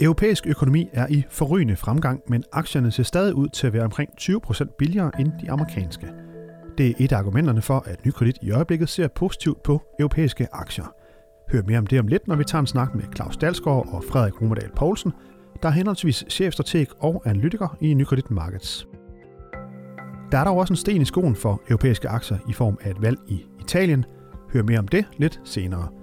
Europæisk 0.00 0.46
økonomi 0.46 0.88
er 0.92 1.06
i 1.10 1.24
forrygende 1.30 1.76
fremgang, 1.76 2.20
men 2.28 2.44
aktierne 2.52 2.90
ser 2.90 3.02
stadig 3.02 3.34
ud 3.34 3.48
til 3.48 3.66
at 3.66 3.72
være 3.72 3.84
omkring 3.84 4.10
20% 4.20 4.76
billigere 4.78 5.10
end 5.20 5.32
de 5.42 5.50
amerikanske. 5.50 6.06
Det 6.78 6.88
er 6.88 6.92
et 6.98 7.12
af 7.12 7.18
argumenterne 7.18 7.62
for, 7.62 7.82
at 7.86 8.06
Nykredit 8.06 8.38
i 8.42 8.50
øjeblikket 8.50 8.88
ser 8.88 9.08
positivt 9.08 9.62
på 9.62 9.82
europæiske 9.98 10.48
aktier. 10.52 10.94
Hør 11.52 11.62
mere 11.66 11.78
om 11.78 11.86
det 11.86 12.00
om 12.00 12.06
lidt, 12.06 12.28
når 12.28 12.36
vi 12.36 12.44
tager 12.44 12.60
en 12.60 12.66
snak 12.66 12.94
med 12.94 13.04
Claus 13.16 13.36
Dalsgaard 13.36 13.88
og 13.92 14.04
Frederik 14.10 14.42
Romerdal 14.42 14.70
Poulsen, 14.76 15.12
der 15.62 15.68
er 15.68 15.72
henholdsvis 15.72 16.24
chefstrateg 16.30 16.86
og 17.00 17.22
analytiker 17.26 17.76
i 17.80 17.94
Nykredit 17.94 18.30
Markets. 18.30 18.86
Der 20.32 20.38
er 20.38 20.44
dog 20.44 20.56
også 20.56 20.72
en 20.72 20.76
sten 20.76 21.02
i 21.02 21.04
skoen 21.04 21.36
for 21.36 21.62
europæiske 21.68 22.08
aktier 22.08 22.38
i 22.48 22.52
form 22.52 22.78
af 22.80 22.90
et 22.90 23.02
valg 23.02 23.18
i 23.28 23.44
Italien. 23.60 24.04
Hør 24.52 24.62
mere 24.62 24.78
om 24.78 24.88
det 24.88 25.04
lidt 25.16 25.40
senere. 25.44 25.97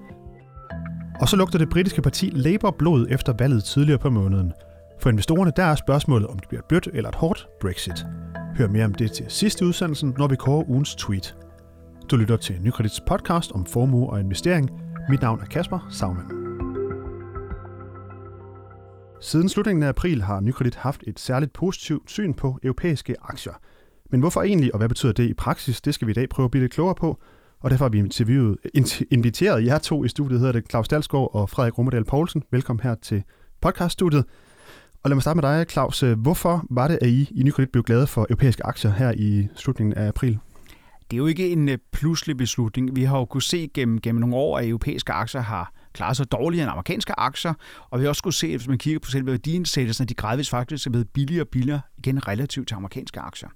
Og 1.22 1.30
så 1.30 1.36
lugter 1.36 1.60
det 1.60 1.70
britiske 1.70 2.02
parti 2.02 2.30
Labour 2.34 2.72
blod 2.72 3.08
efter 3.10 3.34
valget 3.40 3.64
tidligere 3.64 4.00
på 4.00 4.10
måneden. 4.10 4.54
For 5.00 5.10
investorerne 5.10 5.52
der 5.56 5.64
er 5.64 5.76
spørgsmålet, 5.76 6.28
om 6.28 6.40
det 6.40 6.48
bliver 6.48 6.62
et 6.62 6.66
blødt 6.66 6.88
eller 6.94 7.10
et 7.10 7.16
hårdt 7.16 7.48
Brexit. 7.62 8.06
Hør 8.58 8.68
mere 8.68 8.86
om 8.86 8.94
det 8.94 9.12
til 9.12 9.26
sidste 9.30 9.66
udsendelsen, 9.66 10.16
når 10.18 10.28
vi 10.28 10.36
kører 10.36 10.70
ugens 10.70 10.96
tweet. 10.96 11.36
Du 12.12 12.16
lytter 12.16 12.38
til 12.38 12.62
Nykredits 12.62 13.02
podcast 13.08 13.52
om 13.52 13.66
formue 13.66 14.10
og 14.10 14.20
investering. 14.20 14.70
Mit 15.10 15.22
navn 15.22 15.42
er 15.42 15.46
Kasper 15.46 15.88
Sagmann. 15.92 16.32
Siden 19.22 19.50
slutningen 19.50 19.84
af 19.84 19.88
april 19.88 20.22
har 20.22 20.40
Nykredit 20.40 20.76
haft 20.76 21.04
et 21.08 21.20
særligt 21.20 21.54
positivt 21.54 22.12
syn 22.12 22.34
på 22.34 22.60
europæiske 22.64 23.16
aktier. 23.22 23.54
Men 24.12 24.20
hvorfor 24.20 24.42
egentlig, 24.42 24.74
og 24.74 24.78
hvad 24.78 24.90
betyder 24.90 25.14
det 25.14 25.30
i 25.30 25.34
praksis, 25.34 25.82
det 25.82 25.94
skal 25.94 26.08
vi 26.08 26.12
i 26.12 26.14
dag 26.14 26.30
prøve 26.30 26.46
at 26.46 26.52
blive 26.52 26.64
lidt 26.64 26.74
klogere 26.74 26.96
på. 26.96 27.20
Og 27.60 27.70
derfor 27.72 27.86
har 27.86 27.90
vi 27.90 28.00
interviewet, 28.00 28.58
inviteret 29.12 29.66
jer 29.66 29.78
to 29.78 30.04
i 30.04 30.08
studiet, 30.08 30.40
hedder 30.40 30.54
det 30.54 30.70
Claus 30.70 30.88
Dalsgaard 30.88 31.30
og 31.34 31.50
Frederik 31.50 31.78
Romerdal 31.78 32.04
Poulsen. 32.04 32.44
Velkommen 32.52 32.84
her 32.84 32.96
til 32.96 33.24
podcaststudiet. 33.62 34.26
Og 35.04 35.10
lad 35.10 35.16
mig 35.16 35.22
starte 35.22 35.42
med 35.42 35.50
dig, 35.50 35.66
Claus. 35.70 36.04
Hvorfor 36.18 36.66
var 36.70 36.88
det, 36.88 37.00
at 37.02 37.08
I 37.08 37.30
i 37.36 37.44
Nykredit 37.44 37.72
blev 37.72 37.84
glade 37.84 38.08
for 38.08 38.22
europæiske 38.30 38.66
aktier 38.66 38.92
her 38.92 39.12
i 39.18 39.48
slutningen 39.56 39.94
af 39.94 40.08
april? 40.08 40.40
Det 41.12 41.18
er 41.18 41.18
jo 41.18 41.26
ikke 41.26 41.50
en 41.50 41.70
øh, 41.70 41.78
pludselig 41.92 42.38
beslutning. 42.38 42.96
Vi 42.96 43.04
har 43.04 43.18
jo 43.18 43.26
kunnet 43.26 43.44
se 43.44 43.70
gennem, 43.74 44.02
gennem 44.02 44.20
nogle 44.20 44.36
år, 44.36 44.58
at 44.58 44.68
europæiske 44.68 45.14
aktier 45.14 45.42
har 45.42 45.74
klaret 45.94 46.18
sig 46.18 46.32
dårligere 46.32 46.64
end 46.64 46.72
amerikanske 46.72 47.20
aktier, 47.20 47.54
og 47.90 48.00
vi 48.00 48.04
har 48.04 48.10
også 48.10 48.24
kunne 48.24 48.34
se, 48.34 48.48
at 48.48 48.54
hvis 48.54 48.68
man 48.68 48.78
kigger 48.78 49.00
på 49.00 49.12
selve 49.12 49.32
værdiindsættelsen, 49.32 50.04
at 50.04 50.10
de 50.10 50.14
gradvist 50.14 50.50
faktisk 50.50 50.88
er 50.88 50.92
blevet 50.92 51.10
billigere 51.10 51.44
og 51.44 51.48
billigere 51.48 51.82
igen 51.98 52.28
relativt 52.28 52.68
til 52.68 52.76
amerikanske 52.76 53.20
aktier. 53.20 53.50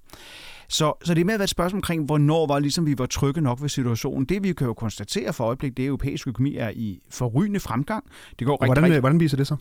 Så, 0.70 0.92
så 1.04 1.14
det 1.14 1.20
er 1.20 1.24
med 1.24 1.34
at 1.34 1.40
være 1.40 1.44
et 1.44 1.50
spørgsmål 1.50 1.78
omkring, 1.78 2.04
hvornår 2.04 2.46
var 2.46 2.58
ligesom 2.58 2.86
vi 2.86 2.98
var 2.98 3.06
trygge 3.06 3.40
nok 3.40 3.62
ved 3.62 3.68
situationen. 3.68 4.24
Det 4.24 4.42
vi 4.42 4.52
kan 4.52 4.66
jo 4.66 4.74
konstatere 4.74 5.32
for 5.32 5.44
øjeblikket, 5.44 5.76
det 5.76 5.82
er, 5.82 5.86
at 5.86 5.88
europæisk 5.88 6.28
økonomi 6.28 6.56
er 6.56 6.70
i 6.74 7.00
forrygende 7.10 7.60
fremgang. 7.60 8.04
Det 8.38 8.46
går 8.46 8.54
rigtig, 8.54 8.66
hvordan, 8.66 8.84
rigtig... 8.84 9.00
hvordan 9.00 9.20
viser 9.20 9.36
det 9.36 9.46
så? 9.46 9.56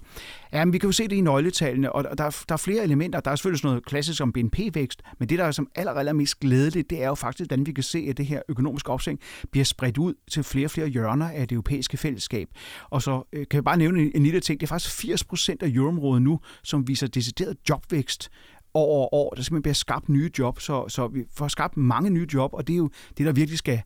Ja, 0.54 0.66
men 0.66 0.74
vi 0.74 0.78
kan 0.78 0.88
jo 0.88 0.92
se 0.92 1.04
det 1.04 1.16
i 1.16 1.22
nøgletallene, 1.22 1.92
og 1.92 2.04
der, 2.04 2.10
er, 2.24 2.44
der 2.50 2.54
er 2.54 2.58
flere 2.58 2.84
elementer. 2.84 3.20
Der 3.20 3.32
er 3.32 3.36
selvfølgelig 3.36 3.60
sådan 3.60 3.70
noget 3.70 3.86
klassisk 3.86 4.22
om 4.22 4.34
BNP-vækst, 4.34 5.02
men 5.20 5.30
det, 5.30 5.40
der 5.40 5.46
er 5.46 5.52
som 5.52 5.68
allerede 5.76 6.14
mest 6.14 6.40
glædeligt, 6.40 6.90
det 6.90 7.04
er 7.04 7.08
jo 7.08 7.16
faktisk, 7.16 7.50
hvordan 7.50 7.66
vi 7.66 7.72
kan 7.72 7.84
se, 7.84 8.08
at 8.10 8.18
det 8.18 8.26
her 8.26 8.42
økonomiske 8.50 8.90
opsving 8.90 9.20
bliver 9.52 9.66
spredt 9.66 9.98
ud 9.98 10.14
til 10.32 10.44
flere 10.44 10.68
og 10.68 10.72
flere 10.72 10.88
hjørner 10.88 11.30
af 11.30 11.48
det 11.48 11.56
europæiske 11.56 11.98
fællesskab. 11.98 12.48
Og 12.90 13.02
så 13.02 13.28
øh, 13.34 13.48
kan 13.48 13.58
jeg 13.58 13.64
bare 13.64 13.78
nævne 13.78 14.02
en, 14.02 14.12
en 14.16 14.24
lille 14.24 14.40
ting. 14.40 14.60
Det 14.60 14.66
er 14.66 14.70
faktisk 14.70 14.96
80 14.96 15.24
procent 15.24 15.64
af 15.64 15.70
euroområdet 15.74 16.22
nu, 16.22 16.40
som 16.64 16.88
viser 16.88 17.08
decideret 17.08 17.58
jobvækst 17.70 18.30
år 18.74 19.02
og 19.04 19.14
år. 19.14 19.34
Der 19.34 19.42
simpelthen 19.42 19.62
bliver 19.62 19.74
skabt 19.74 20.10
nye 20.10 20.32
job, 20.40 20.60
så, 20.60 20.88
så 20.88 21.08
vi 21.08 21.24
får 21.34 21.48
skabt 21.48 21.78
mange 21.78 22.10
nye 22.10 22.28
job, 22.34 22.54
og 22.54 22.68
det 22.68 22.74
er 22.74 22.78
jo 22.78 22.90
det, 23.18 23.26
der 23.26 23.32
virkelig 23.32 23.58
skal 23.58 23.82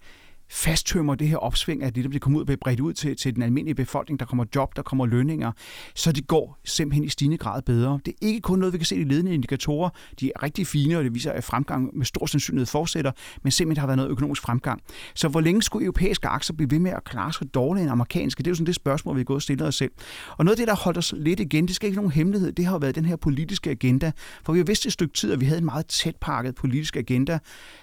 fasttømmer 0.53 1.15
det 1.15 1.27
her 1.27 1.37
opsving 1.37 1.83
af 1.83 1.93
det, 1.93 2.03
der 2.03 2.09
bliver 2.09 2.19
kommet 2.19 2.37
ud 2.37 2.41
og 2.41 2.45
bliver 2.45 2.57
bredt 2.61 2.79
ud 2.79 2.93
til, 2.93 3.17
til 3.17 3.35
den 3.35 3.43
almindelige 3.43 3.75
befolkning. 3.75 4.19
Der 4.19 4.25
kommer 4.25 4.45
job, 4.55 4.75
der 4.75 4.81
kommer 4.81 5.05
lønninger, 5.05 5.51
så 5.95 6.11
det 6.11 6.27
går 6.27 6.59
simpelthen 6.65 7.03
i 7.03 7.09
stigende 7.09 7.37
grad 7.37 7.61
bedre. 7.61 7.99
Det 8.05 8.11
er 8.11 8.27
ikke 8.27 8.41
kun 8.41 8.59
noget, 8.59 8.73
vi 8.73 8.77
kan 8.77 8.85
se 8.85 8.95
i 8.95 9.03
ledende 9.03 9.33
indikatorer. 9.33 9.89
De 10.19 10.31
er 10.35 10.43
rigtig 10.43 10.67
fine, 10.67 10.97
og 10.97 11.03
det 11.03 11.13
viser, 11.13 11.31
at 11.31 11.43
fremgang 11.43 11.97
med 11.97 12.05
stor 12.05 12.25
sandsynlighed 12.25 12.65
fortsætter, 12.65 13.11
men 13.43 13.51
simpelthen 13.51 13.79
har 13.79 13.87
været 13.87 13.97
noget 13.97 14.11
økonomisk 14.11 14.41
fremgang. 14.41 14.81
Så 15.15 15.27
hvor 15.27 15.41
længe 15.41 15.61
skulle 15.61 15.85
europæiske 15.85 16.27
aktier 16.27 16.55
blive 16.55 16.71
ved 16.71 16.79
med 16.79 16.91
at 16.91 17.03
klare 17.03 17.33
sig 17.33 17.53
dårligere 17.53 17.83
end 17.83 17.91
amerikanske? 17.91 18.43
Det 18.43 18.47
er 18.47 18.51
jo 18.51 18.55
sådan 18.55 18.65
det 18.65 18.75
spørgsmål, 18.75 19.15
vi 19.15 19.19
har 19.19 19.25
gået 19.25 19.35
og 19.35 19.41
stillet 19.41 19.67
os 19.67 19.75
selv. 19.75 19.91
Og 20.37 20.45
noget 20.45 20.55
af 20.55 20.61
det, 20.61 20.67
der 20.67 20.75
holdt 20.75 20.97
os 20.97 21.13
lidt 21.17 21.39
igen, 21.39 21.67
det 21.67 21.75
skal 21.75 21.87
ikke 21.87 21.97
nogen 21.97 22.11
hemmelighed, 22.11 22.51
det 22.51 22.65
har 22.65 22.77
været 22.77 22.95
den 22.95 23.05
her 23.05 23.15
politiske 23.15 23.69
agenda. 23.69 24.11
For 24.43 24.53
vi 24.53 24.59
har 24.59 24.65
vidst 24.65 24.85
et 24.85 24.93
stykke 24.93 25.13
tid, 25.13 25.31
at 25.31 25.39
vi 25.39 25.45
havde 25.45 25.59
en 25.59 25.65
meget 25.65 25.85
tæt 25.85 26.15
pakket 26.15 26.55
politisk 26.55 26.95
agenda 26.95 27.39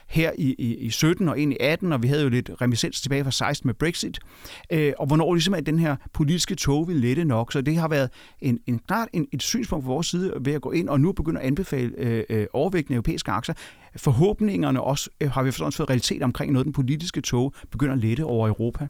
her 0.06 0.31
i, 0.39 0.55
i, 0.59 0.75
i 0.75 0.91
17 0.91 1.28
og 1.28 1.39
ind 1.39 1.53
i 1.53 1.56
18, 1.61 1.93
og 1.93 2.03
vi 2.03 2.09
havde 2.09 2.23
jo 2.23 2.28
lidt 2.28 2.50
remisens 2.60 3.00
tilbage 3.00 3.25
fra 3.25 3.31
16 3.31 3.69
med 3.69 3.75
Brexit, 3.75 4.19
øh, 4.72 4.93
og 4.98 5.06
hvornår 5.06 5.34
ligesom 5.34 5.54
at 5.54 5.66
den 5.66 5.78
her 5.78 5.97
politiske 6.12 6.54
tog 6.54 6.88
ville 6.88 7.03
lette 7.03 7.25
nok. 7.25 7.53
Så 7.53 7.60
det 7.60 7.76
har 7.76 7.88
været 7.88 8.10
en, 8.41 8.59
en 8.66 8.81
klart 8.88 9.09
en, 9.12 9.26
et 9.32 9.43
synspunkt 9.43 9.84
fra 9.84 9.93
vores 9.93 10.06
side 10.06 10.32
ved 10.41 10.53
at 10.53 10.60
gå 10.60 10.70
ind 10.70 10.88
og 10.88 11.00
nu 11.00 11.12
begynde 11.12 11.41
at 11.41 11.47
anbefale 11.47 11.93
øh, 11.99 12.25
øh, 12.31 12.47
overvægtende 12.53 12.97
europæiske 12.97 13.31
aktier. 13.31 13.54
Forhåbningerne 13.97 14.81
også 14.81 15.10
øh, 15.20 15.31
har 15.31 15.43
vi 15.43 15.50
forstået 15.50 15.75
fået 15.75 15.88
realitet 15.88 16.22
omkring 16.22 16.53
noget, 16.53 16.65
den 16.65 16.72
politiske 16.72 17.20
tog 17.20 17.54
begynder 17.70 17.94
at 17.94 18.00
lette 18.00 18.25
over 18.25 18.49
Europa. 18.49 18.88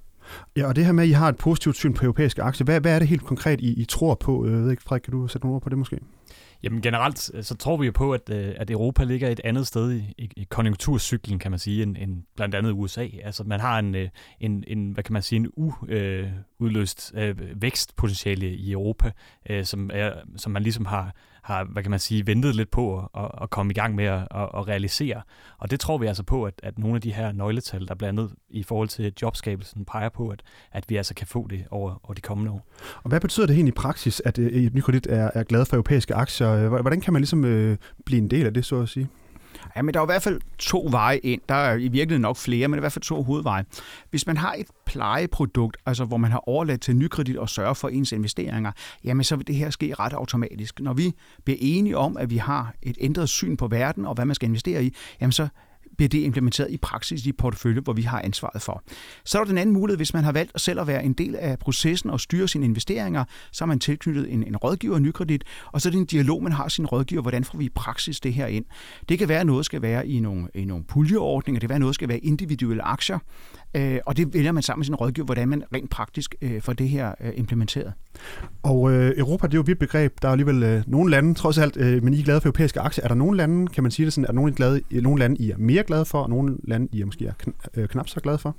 Ja, 0.56 0.66
og 0.66 0.76
det 0.76 0.84
her 0.84 0.92
med, 0.92 1.04
at 1.04 1.10
I 1.10 1.12
har 1.12 1.28
et 1.28 1.36
positivt 1.36 1.76
syn 1.76 1.92
på 1.92 2.04
europæiske 2.04 2.42
aktier, 2.42 2.64
hvad, 2.64 2.80
hvad 2.80 2.94
er 2.94 2.98
det 2.98 3.09
helt 3.09 3.25
konkret, 3.25 3.60
I, 3.60 3.80
I 3.80 3.84
tror 3.84 4.14
på? 4.14 4.47
Øh, 4.47 4.53
jeg 4.53 4.62
ved 4.62 4.70
ikke, 4.70 4.82
Frederik, 4.82 5.03
kan 5.03 5.12
du 5.12 5.28
sætte 5.28 5.47
nogle 5.47 5.54
ord 5.54 5.62
på 5.62 5.69
det 5.69 5.78
måske? 5.78 5.98
Jamen 6.62 6.82
generelt, 6.82 7.31
øh, 7.34 7.44
så 7.44 7.56
tror 7.56 7.76
vi 7.76 7.87
jo 7.87 7.93
på, 7.93 8.12
at, 8.12 8.31
øh, 8.31 8.54
at 8.56 8.71
Europa 8.71 9.04
ligger 9.04 9.28
et 9.28 9.41
andet 9.44 9.66
sted 9.66 9.93
i, 9.93 10.15
i, 10.19 10.31
i 10.37 10.47
konjunkturcyklen, 10.50 11.38
kan 11.38 11.50
man 11.50 11.59
sige, 11.59 11.82
end, 11.82 11.97
end 11.98 12.22
blandt 12.37 12.54
andet 12.54 12.72
USA. 12.72 13.06
Altså 13.22 13.44
man 13.44 13.60
har 13.60 13.78
en, 13.78 13.94
øh, 13.94 14.09
en, 14.41 14.65
en 14.66 14.91
hvad 14.91 15.04
kan 15.04 15.12
man 15.12 15.22
sige, 15.22 15.37
en 15.37 15.48
u, 15.56 15.72
øh, 15.88 16.28
Øh, 17.15 17.62
vækstpotentiale 17.62 18.54
i 18.54 18.72
Europa, 18.72 19.10
øh, 19.50 19.65
som, 19.65 19.91
er, 19.93 20.12
som 20.37 20.53
man 20.53 20.62
ligesom 20.62 20.87
har, 20.87 21.15
har, 21.43 21.65
hvad 21.65 21.82
kan 21.82 21.91
man 21.91 22.00
sige, 22.00 22.26
ventet 22.26 22.56
lidt 22.56 22.71
på 22.71 22.98
at, 22.98 23.31
at 23.43 23.50
komme 23.50 23.71
i 23.71 23.75
gang 23.75 23.94
med 23.94 24.04
at, 24.04 24.21
at, 24.21 24.48
at 24.54 24.69
realisere. 24.69 25.22
Og 25.59 25.71
det 25.71 25.81
tror 25.81 25.98
vi 25.98 26.06
altså 26.06 26.22
på, 26.22 26.44
at, 26.44 26.54
at 26.62 26.78
nogle 26.78 26.94
af 26.94 27.00
de 27.00 27.12
her 27.12 27.32
nøgletal, 27.32 27.88
der 27.88 27.94
blandt 27.94 28.21
andet 28.21 28.34
i 28.50 28.62
forhold 28.62 28.88
til 28.88 29.12
jobskabelsen, 29.22 29.84
peger 29.84 30.09
på, 30.09 30.28
at, 30.28 30.43
at 30.72 30.84
vi 30.88 30.97
altså 30.97 31.15
kan 31.15 31.26
få 31.26 31.47
det 31.50 31.65
over, 31.71 32.00
over 32.04 32.15
de 32.15 32.21
kommende 32.21 32.53
år. 32.53 32.66
Og 33.03 33.09
hvad 33.09 33.21
betyder 33.21 33.47
det 33.47 33.54
egentlig 33.54 33.72
i 33.72 33.81
praksis, 33.81 34.22
at 34.25 34.38
øh, 34.38 34.75
Nykredit 34.75 35.06
er, 35.06 35.31
er 35.34 35.42
glad 35.42 35.66
for 35.66 35.77
europæiske 35.77 36.15
aktier? 36.15 36.69
Hvordan 36.69 37.00
kan 37.00 37.12
man 37.12 37.22
ligesom 37.22 37.44
øh, 37.44 37.77
blive 38.06 38.19
en 38.19 38.31
del 38.31 38.47
af 38.47 38.54
det, 38.54 38.65
så 38.65 38.81
at 38.81 38.88
sige? 38.88 39.09
Ja, 39.76 39.82
men 39.82 39.94
der 39.94 40.00
er 40.00 40.04
i 40.04 40.06
hvert 40.06 40.22
fald 40.22 40.41
to 40.59 40.88
veje 40.91 41.19
ind. 41.19 41.41
Der 41.48 41.54
er 41.54 41.75
i 41.75 41.88
virkeligheden 41.88 42.22
nok 42.22 42.37
flere, 42.37 42.69
men 42.69 42.78
i 42.78 42.81
hvert 42.81 42.93
fald 42.93 43.03
to 43.03 43.22
hovedveje. 43.22 43.65
Hvis 44.10 44.26
man 44.26 44.37
har 44.37 44.54
et 44.59 44.66
plejeprodukt, 44.87 45.76
altså 45.87 46.04
hvor 46.04 46.16
man 46.16 46.31
har 46.31 46.48
overladt 46.48 46.81
til 46.81 46.97
nykredit 46.97 47.37
og 47.37 47.48
sørge 47.48 47.75
for 47.75 47.88
ens 47.88 48.12
investeringer, 48.12 48.72
jamen 49.04 49.25
så 49.25 49.37
vil 49.37 49.47
det 49.47 49.54
her 49.54 49.71
ske 49.71 49.94
ret 49.94 50.12
automatisk. 50.12 50.81
Når 50.81 50.93
vi 50.93 51.12
bliver 51.44 51.59
enige 51.60 51.97
om, 51.97 52.16
at 52.16 52.31
vi 52.31 52.37
har 52.37 52.75
et 52.82 52.97
ændret 53.00 53.28
syn 53.28 53.56
på 53.56 53.69
verden 53.69 54.06
og 54.06 54.15
hvad 54.15 54.25
man 54.25 54.34
skal 54.34 54.48
investere 54.48 54.84
i, 54.84 54.94
jamen 55.21 55.32
så 55.32 55.48
bliver 56.00 56.09
det 56.09 56.19
implementeret 56.19 56.71
i 56.71 56.77
praksis 56.77 57.21
i 57.21 57.25
de 57.25 57.33
portefølje, 57.33 57.81
hvor 57.81 57.93
vi 57.93 58.03
har 58.03 58.21
ansvaret 58.25 58.62
for. 58.62 58.83
Så 59.25 59.38
er 59.38 59.44
der 59.44 59.49
den 59.49 59.59
anden 59.59 59.72
mulighed, 59.72 59.97
hvis 59.97 60.15
man 60.15 60.25
har 60.25 60.33
valgt 60.33 60.61
selv 60.61 60.81
at 60.81 60.87
være 60.87 61.05
en 61.05 61.12
del 61.12 61.37
af 61.37 61.59
processen 61.59 62.11
og 62.11 62.21
styre 62.21 62.49
sine 62.49 62.65
investeringer, 62.65 63.25
så 63.53 63.65
har 63.65 63.66
man 63.66 63.78
tilknyttet 63.78 64.33
en, 64.33 64.44
en 64.44 64.56
rådgiver 64.56 64.94
og 64.94 65.03
nykredit, 65.03 65.44
og 65.72 65.81
så 65.81 65.89
er 65.89 65.91
det 65.91 65.99
en 65.99 66.05
dialog, 66.05 66.43
man 66.43 66.53
har 66.53 66.69
sin 66.69 66.87
rådgiver, 66.87 67.22
hvordan 67.22 67.44
får 67.44 67.59
vi 67.59 67.65
i 67.65 67.69
praksis 67.69 68.21
det 68.21 68.34
her 68.34 68.47
ind. 68.47 68.65
Det 69.09 69.19
kan 69.19 69.28
være, 69.28 69.41
at 69.41 69.47
noget 69.47 69.66
skal 69.66 69.83
være 69.83 70.09
i 70.09 70.21
nogle, 70.21 70.49
i 70.55 70.65
nogle 70.65 70.84
puljeordninger, 70.84 71.60
det 71.60 71.66
kan 71.66 71.69
være, 71.69 71.77
at 71.77 71.81
noget 71.81 71.94
skal 71.94 72.09
være 72.09 72.19
individuelle 72.19 72.83
aktier, 72.83 73.19
øh, 73.75 73.99
og 74.06 74.16
det 74.16 74.34
vælger 74.34 74.53
man 74.53 74.62
sammen 74.62 74.81
med 74.81 74.84
sin 74.84 74.94
rådgiver, 74.94 75.25
hvordan 75.25 75.49
man 75.49 75.62
rent 75.75 75.91
praktisk 75.91 76.34
øh, 76.43 76.62
får 76.62 76.72
det 76.72 76.89
her 76.89 77.15
øh, 77.21 77.33
implementeret. 77.37 77.93
Og 78.62 78.93
øh, 78.93 79.12
Europa, 79.16 79.47
det 79.47 79.55
er 79.55 79.59
jo 79.59 79.60
et 79.60 79.66
vidt 79.66 79.78
begreb. 79.78 80.12
Der 80.22 80.28
er 80.28 80.33
alligevel 80.33 80.62
øh, 80.62 80.83
nogle 80.87 81.10
lande, 81.10 81.34
trods 81.34 81.59
alt, 81.59 81.77
øh, 81.77 82.05
men 82.05 82.15
I 82.15 82.21
er 82.21 82.25
glade 82.25 82.41
for 82.41 82.49
europæiske 82.49 82.81
aktier. 82.81 83.05
Er 83.05 83.09
der 83.09 83.15
nogle 83.15 83.37
lande, 83.37 83.66
kan 83.66 83.83
man 83.83 83.91
sige 83.91 84.06
det 84.06 84.12
sådan, 84.12 84.25
er 84.25 84.28
der 84.28 84.34
nogle, 84.34 84.53
glade, 84.53 84.81
nogle 84.91 85.19
lande, 85.19 85.37
I 85.37 85.50
er 85.50 85.56
mere 85.59 85.83
glade 85.91 86.05
for, 86.05 86.23
og 86.23 86.31
nogle 86.31 86.56
lande, 86.65 86.89
I 86.93 87.01
er 87.01 87.06
måske 87.06 87.27
er 87.27 87.33
kn- 87.43 87.81
øh, 87.81 87.89
knap 87.89 88.09
så 88.09 88.21
glade 88.21 88.39
for? 88.39 88.56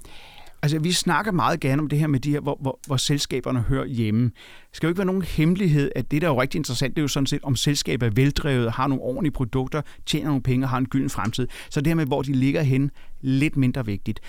Altså, 0.64 0.80
vi 0.80 0.92
snakker 0.92 1.32
meget 1.32 1.60
gerne 1.60 1.82
om 1.82 1.90
det 1.90 2.00
her 2.00 2.08
med 2.08 2.20
de 2.20 2.32
her, 2.32 2.40
hvor, 2.40 2.58
hvor, 2.62 2.80
hvor 2.88 2.98
selskaberne 2.98 3.60
hører 3.60 3.86
hjemme. 3.86 4.24
Det 4.24 4.34
skal 4.72 4.88
jo 4.88 4.90
ikke 4.90 4.98
være 4.98 5.06
nogen 5.06 5.22
hemmelighed, 5.22 5.92
at 5.96 6.12
det, 6.12 6.22
der 6.22 6.28
er 6.28 6.32
jo 6.32 6.42
rigtig 6.42 6.58
interessant, 6.58 6.96
det 6.96 7.02
er 7.02 7.04
jo 7.04 7.08
sådan 7.08 7.28
set, 7.28 7.40
om 7.44 7.56
selskabet 7.56 8.08
er 8.08 8.12
veldrevet, 8.12 8.72
har 8.72 8.88
nogle 8.88 9.04
ordentlige 9.04 9.32
produkter, 9.32 9.82
tjener 10.06 10.28
nogle 10.28 10.42
penge 10.44 10.66
og 10.66 10.70
har 10.70 10.78
en 10.78 10.86
gylden 10.86 11.10
fremtid. 11.10 11.48
Så 11.70 11.82
det 11.82 11.88
her 11.88 11.96
med, 11.96 12.06
hvor 12.06 12.22
de 12.22 12.34
ligger 12.34 12.62
hen, 12.62 12.92
lidt 13.22 13.58
mindre 13.58 13.86
vigtigt. 13.86 14.20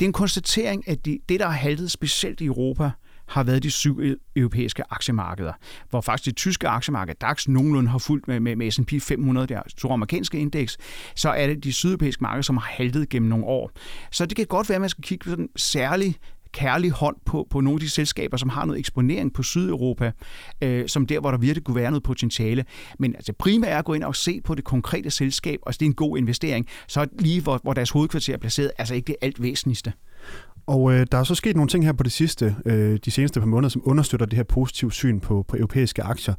Det 0.00 0.06
er 0.06 0.08
en 0.08 0.12
konstatering, 0.12 0.88
at 0.88 1.04
de, 1.04 1.18
det, 1.28 1.40
der 1.40 1.46
har 1.46 1.52
haltet 1.52 1.90
specielt 1.90 2.40
i 2.40 2.44
Europa, 2.44 2.90
har 3.26 3.42
været 3.42 3.62
de 3.62 3.70
syv 3.70 4.00
e- 4.00 4.32
europæiske 4.36 4.82
aktiemarkeder, 4.90 5.52
hvor 5.90 6.00
faktisk 6.00 6.26
det 6.26 6.36
tyske 6.36 6.68
aktiemarked, 6.68 7.14
DAX, 7.20 7.48
nogenlunde 7.48 7.90
har 7.90 7.98
fulgt 7.98 8.28
med, 8.28 8.40
med, 8.40 8.56
med 8.56 8.70
S&P 8.70 8.92
500, 9.02 9.46
der 9.46 9.62
store 9.68 9.92
amerikanske 9.92 10.38
indeks, 10.38 10.78
så 11.14 11.30
er 11.30 11.46
det 11.46 11.64
de 11.64 11.72
sydeuropæiske 11.72 12.22
markeder, 12.22 12.42
som 12.42 12.56
har 12.56 12.66
haltet 12.66 13.08
gennem 13.08 13.28
nogle 13.28 13.44
år. 13.44 13.70
Så 14.10 14.26
det 14.26 14.36
kan 14.36 14.46
godt 14.46 14.68
være, 14.68 14.76
at 14.76 14.80
man 14.80 14.90
skal 14.90 15.04
kigge 15.04 15.24
på 15.24 15.30
sådan 15.30 15.48
særlig 15.56 16.18
kærlig 16.56 16.90
hånd 16.90 17.16
på, 17.24 17.46
på 17.50 17.60
nogle 17.60 17.76
af 17.76 17.80
de 17.80 17.90
selskaber, 17.90 18.36
som 18.36 18.48
har 18.48 18.64
noget 18.64 18.78
eksponering 18.78 19.32
på 19.32 19.42
Sydeuropa, 19.42 20.12
øh, 20.62 20.88
som 20.88 21.06
der, 21.06 21.20
hvor 21.20 21.30
der 21.30 21.38
virkelig 21.38 21.64
kunne 21.64 21.76
være 21.76 21.90
noget 21.90 22.02
potentiale. 22.02 22.64
Men 22.98 23.14
altså 23.14 23.32
primært 23.32 23.72
er 23.72 23.78
at 23.78 23.84
gå 23.84 23.94
ind 23.94 24.04
og 24.04 24.16
se 24.16 24.40
på 24.40 24.54
det 24.54 24.64
konkrete 24.64 25.10
selskab, 25.10 25.58
og 25.62 25.68
altså, 25.68 25.78
det 25.78 25.86
er 25.86 25.90
en 25.90 25.94
god 25.94 26.18
investering, 26.18 26.66
så 26.88 27.06
lige 27.18 27.40
hvor, 27.40 27.60
hvor 27.62 27.72
deres 27.72 27.90
hovedkvarter 27.90 28.34
er 28.34 28.38
placeret, 28.38 28.70
altså 28.78 28.94
ikke 28.94 29.06
det 29.06 29.16
alt 29.20 29.42
væsentligste. 29.42 29.92
Og 30.66 30.92
øh, 30.92 31.06
der 31.12 31.18
er 31.18 31.24
så 31.24 31.34
sket 31.34 31.56
nogle 31.56 31.68
ting 31.68 31.84
her 31.84 31.92
på 31.92 32.02
det 32.02 32.12
sidste, 32.12 32.56
øh, 32.64 32.98
de 33.04 33.10
seneste 33.10 33.40
par 33.40 33.46
måneder, 33.46 33.68
som 33.68 33.82
understøtter 33.84 34.26
det 34.26 34.36
her 34.36 34.44
positive 34.44 34.92
syn 34.92 35.20
på, 35.20 35.44
på 35.48 35.56
europæiske 35.56 36.02
aktier. 36.02 36.34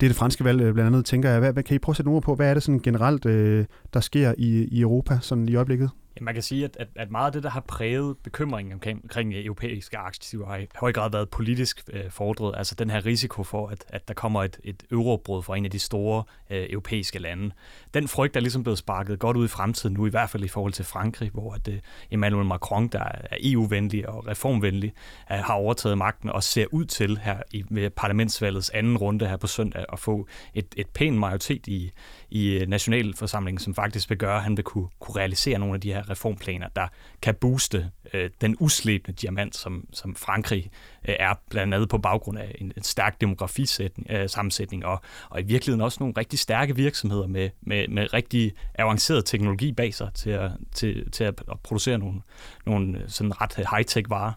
det 0.00 0.06
er 0.06 0.10
det 0.10 0.16
franske 0.16 0.44
valg 0.44 0.60
øh, 0.60 0.74
blandt 0.74 0.86
andet, 0.86 1.04
tænker 1.04 1.30
jeg. 1.30 1.38
Hvad, 1.38 1.52
hvad 1.52 1.62
kan 1.62 1.74
I 1.74 1.78
prøve 1.78 1.92
at 1.92 1.96
sætte 1.96 2.08
ord 2.08 2.22
på? 2.22 2.34
Hvad 2.34 2.50
er 2.50 2.54
det 2.54 2.62
sådan 2.62 2.80
generelt, 2.80 3.26
øh, 3.26 3.64
der 3.94 4.00
sker 4.00 4.34
i, 4.38 4.64
i 4.64 4.80
Europa 4.80 5.18
sådan 5.20 5.48
i 5.48 5.54
øjeblikket? 5.54 5.90
Man 6.20 6.34
kan 6.34 6.42
sige, 6.42 6.64
at, 6.64 6.76
at, 6.80 6.88
at 6.96 7.10
meget 7.10 7.26
af 7.26 7.32
det, 7.32 7.42
der 7.42 7.50
har 7.50 7.60
præget 7.60 8.16
bekymringen 8.18 8.72
omkring, 8.72 9.00
omkring 9.02 9.34
øh, 9.34 9.44
europæiske 9.44 9.98
aktiver, 9.98 10.46
har 10.46 10.56
i 10.56 10.66
høj 10.74 10.92
grad 10.92 11.10
været 11.10 11.28
politisk 11.30 11.82
øh, 11.92 12.10
fordret. 12.10 12.54
Altså 12.56 12.74
den 12.74 12.90
her 12.90 13.06
risiko 13.06 13.44
for, 13.44 13.68
at, 13.68 13.84
at 13.88 14.08
der 14.08 14.14
kommer 14.14 14.44
et, 14.44 14.60
et 14.64 14.82
eurobrud 14.90 15.42
fra 15.42 15.56
en 15.56 15.64
af 15.64 15.70
de 15.70 15.78
store 15.78 16.24
øh, 16.50 16.66
europæiske 16.70 17.18
lande. 17.18 17.50
Den 17.94 18.08
frygt 18.08 18.36
er 18.36 18.40
ligesom 18.40 18.62
blevet 18.62 18.78
sparket 18.78 19.18
godt 19.18 19.36
ud 19.36 19.44
i 19.44 19.48
fremtiden 19.48 19.94
nu, 19.94 20.06
i 20.06 20.10
hvert 20.10 20.30
fald 20.30 20.44
i 20.44 20.48
forhold 20.48 20.72
til 20.72 20.84
Frankrig, 20.84 21.30
hvor 21.30 21.52
at, 21.52 21.68
øh, 21.68 21.78
Emmanuel 22.10 22.46
Macron, 22.46 22.88
der 22.88 23.04
er 23.04 23.36
EU-venlig 23.40 24.08
og 24.08 24.26
reformvenlig, 24.26 24.92
øh, 25.32 25.38
har 25.38 25.54
overtaget 25.54 25.98
magten 25.98 26.30
og 26.30 26.42
ser 26.42 26.66
ud 26.72 26.84
til 26.84 27.18
her 27.18 27.42
i, 27.52 27.64
ved 27.70 27.90
parlamentsvalgets 27.90 28.70
anden 28.70 28.96
runde 28.96 29.26
her 29.26 29.36
på 29.36 29.46
søndag 29.46 29.84
at 29.92 29.98
få 29.98 30.28
et, 30.54 30.74
et 30.76 30.88
pæn 30.88 31.18
majoritet 31.18 31.66
i, 31.66 31.90
i 32.30 32.64
nationalforsamlingen, 32.68 33.58
som 33.58 33.74
faktisk 33.74 34.10
vil 34.10 34.18
gøre, 34.18 34.36
at 34.36 34.42
han 34.42 34.56
vil 34.56 34.64
kunne, 34.64 34.88
kunne 35.00 35.16
realisere 35.16 35.58
nogle 35.58 35.74
af 35.74 35.80
de 35.80 35.92
her 35.92 36.09
reformplaner, 36.10 36.68
der 36.76 36.86
kan 37.22 37.34
booste 37.34 37.90
øh, 38.14 38.30
den 38.40 38.56
uslebne 38.60 39.14
diamant, 39.14 39.56
som, 39.56 39.86
som 39.92 40.14
Frankrig 40.14 40.70
øh, 41.08 41.14
er, 41.18 41.34
blandt 41.50 41.74
andet 41.74 41.88
på 41.88 41.98
baggrund 41.98 42.38
af 42.38 42.54
en, 42.58 42.72
en 42.76 42.82
stærk 42.82 43.20
demografisammensætning, 43.20 44.82
øh, 44.84 44.90
og, 44.90 45.00
og 45.30 45.40
i 45.40 45.44
virkeligheden 45.44 45.80
også 45.80 45.96
nogle 46.00 46.14
rigtig 46.16 46.38
stærke 46.38 46.76
virksomheder 46.76 47.26
med, 47.26 47.50
med, 47.62 47.88
med 47.88 48.12
rigtig 48.14 48.52
avanceret 48.74 49.24
teknologi 49.24 49.72
bag 49.72 49.94
sig 49.94 50.10
til 50.14 50.30
at, 50.30 50.50
til, 50.72 51.10
til 51.10 51.24
at 51.24 51.34
producere 51.62 51.98
nogle, 51.98 52.20
nogle 52.66 52.98
øh, 52.98 53.04
sådan 53.08 53.40
ret 53.40 53.58
øh, 53.58 53.64
high-tech 53.64 54.08
varer. 54.08 54.32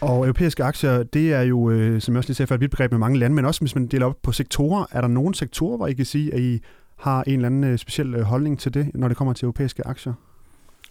Og 0.00 0.24
europæiske 0.24 0.64
aktier, 0.64 1.02
det 1.02 1.32
er 1.32 1.42
jo, 1.42 1.70
øh, 1.70 2.00
som 2.00 2.14
jeg 2.14 2.18
også 2.18 2.28
lige 2.28 2.36
sagde 2.36 2.46
før, 2.46 2.54
et 2.54 2.60
vidt 2.60 2.70
begreb 2.70 2.90
med 2.90 2.98
mange 2.98 3.18
lande, 3.18 3.36
men 3.36 3.44
også 3.44 3.60
hvis 3.60 3.74
man 3.74 3.86
deler 3.86 4.06
op 4.06 4.16
på 4.22 4.32
sektorer, 4.32 4.86
er 4.90 5.00
der 5.00 5.08
nogle 5.08 5.34
sektorer, 5.34 5.76
hvor 5.76 5.86
I 5.86 5.92
kan 5.92 6.04
sige, 6.04 6.34
at 6.34 6.40
I 6.40 6.60
har 6.98 7.22
en 7.22 7.34
eller 7.34 7.46
anden 7.46 7.64
øh, 7.64 7.78
speciel 7.78 8.24
holdning 8.24 8.58
til 8.58 8.74
det, 8.74 8.90
når 8.94 9.08
det 9.08 9.16
kommer 9.16 9.32
til 9.32 9.44
europæiske 9.44 9.86
aktier? 9.86 10.12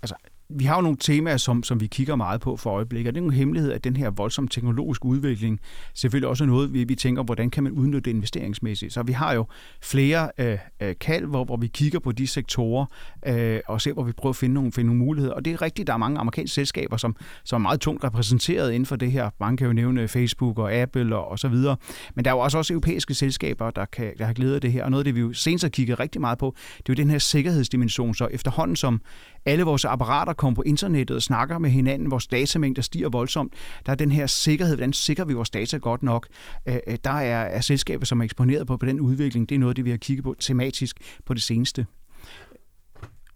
Altså, 0.01 0.15
vi 0.49 0.65
har 0.65 0.75
jo 0.75 0.81
nogle 0.81 0.97
temaer, 0.97 1.37
som, 1.37 1.63
som 1.63 1.81
vi 1.81 1.87
kigger 1.87 2.15
meget 2.15 2.41
på 2.41 2.57
for 2.57 2.69
øjeblikket, 2.69 3.09
og 3.09 3.15
det 3.15 3.21
er 3.21 3.25
en 3.25 3.33
hemmelighed, 3.33 3.71
at 3.71 3.83
den 3.83 3.95
her 3.95 4.09
voldsomme 4.09 4.47
teknologiske 4.47 5.05
udvikling 5.05 5.59
selvfølgelig 5.93 6.29
også 6.29 6.43
er 6.43 6.47
noget, 6.47 6.73
vi, 6.73 6.83
vi 6.83 6.95
tænker, 6.95 7.23
hvordan 7.23 7.49
kan 7.49 7.63
man 7.63 7.71
udnytte 7.71 8.01
det 8.01 8.15
investeringsmæssigt. 8.15 8.93
Så 8.93 9.03
vi 9.03 9.11
har 9.11 9.33
jo 9.33 9.45
flere 9.81 10.29
øh, 10.37 10.57
øh, 10.79 10.95
kald, 10.99 11.25
hvor, 11.25 11.45
hvor 11.45 11.57
vi 11.57 11.67
kigger 11.67 11.99
på 11.99 12.11
de 12.11 12.27
sektorer 12.27 12.85
øh, 13.27 13.59
og 13.67 13.81
ser, 13.81 13.93
hvor 13.93 14.03
vi 14.03 14.11
prøver 14.11 14.31
at 14.31 14.35
finde 14.35 14.53
nogle, 14.53 14.71
finde 14.71 14.87
nogle 14.87 15.05
muligheder. 15.05 15.33
Og 15.33 15.45
det 15.45 15.53
er 15.53 15.61
rigtigt, 15.61 15.87
der 15.87 15.93
er 15.93 15.97
mange 15.97 16.19
amerikanske 16.19 16.53
selskaber, 16.53 16.97
som, 16.97 17.15
som 17.43 17.61
er 17.61 17.63
meget 17.63 17.79
tungt 17.79 18.03
repræsenteret 18.03 18.71
inden 18.71 18.85
for 18.85 18.95
det 18.95 19.11
her. 19.11 19.29
Man 19.39 19.57
kan 19.57 19.67
jo 19.67 19.73
nævne 19.73 20.07
Facebook 20.07 20.59
og 20.59 20.73
Apple 20.73 21.15
og, 21.15 21.27
og 21.27 21.39
så 21.39 21.47
videre. 21.47 21.77
Men 22.15 22.25
der 22.25 22.31
er 22.31 22.35
jo 22.35 22.39
også, 22.39 22.57
også 22.57 22.73
europæiske 22.73 23.13
selskaber, 23.13 23.71
der, 23.71 23.85
kan, 23.85 24.13
der 24.17 24.25
har 24.25 24.33
glædet 24.33 24.55
af 24.55 24.61
det 24.61 24.71
her. 24.71 24.83
Og 24.83 24.91
noget 24.91 25.01
af 25.01 25.05
det, 25.05 25.15
vi 25.15 25.19
jo 25.19 25.33
senest 25.33 25.63
har 25.63 25.69
kigget 25.69 25.99
rigtig 25.99 26.21
meget 26.21 26.37
på, 26.37 26.55
det 26.77 26.89
er 26.89 26.93
jo 26.93 27.03
den 27.03 27.09
her 27.09 27.19
sikkerhedsdimension. 27.19 28.15
Så 28.15 28.27
efterhånden 28.31 28.75
som 28.75 29.01
alle 29.45 29.63
vores 29.63 29.85
apparater 29.85 30.33
kommer 30.39 30.55
på 30.55 30.61
internettet 30.61 31.15
og 31.15 31.21
snakker 31.21 31.57
med 31.57 31.69
hinanden, 31.69 32.11
vores 32.11 32.27
datamængder 32.27 32.81
stiger 32.81 33.09
voldsomt. 33.09 33.53
Der 33.85 33.91
er 33.91 33.95
den 33.95 34.11
her 34.11 34.27
sikkerhed, 34.27 34.75
hvordan 34.75 34.93
sikrer 34.93 35.25
vi 35.25 35.33
vores 35.33 35.49
data 35.49 35.77
godt 35.77 36.03
nok. 36.03 36.27
Øh, 36.65 36.75
der 37.03 37.11
er, 37.11 37.41
er 37.41 37.61
selskaber, 37.61 38.05
som 38.05 38.19
er 38.19 38.23
eksponeret 38.23 38.67
på, 38.67 38.77
på 38.77 38.85
den 38.85 38.99
udvikling. 38.99 39.49
Det 39.49 39.55
er 39.55 39.59
noget, 39.59 39.77
det 39.77 39.85
vi 39.85 39.89
har 39.89 39.97
kigget 39.97 40.23
på 40.23 40.35
tematisk 40.39 40.99
på 41.25 41.33
det 41.33 41.43
seneste. 41.43 41.85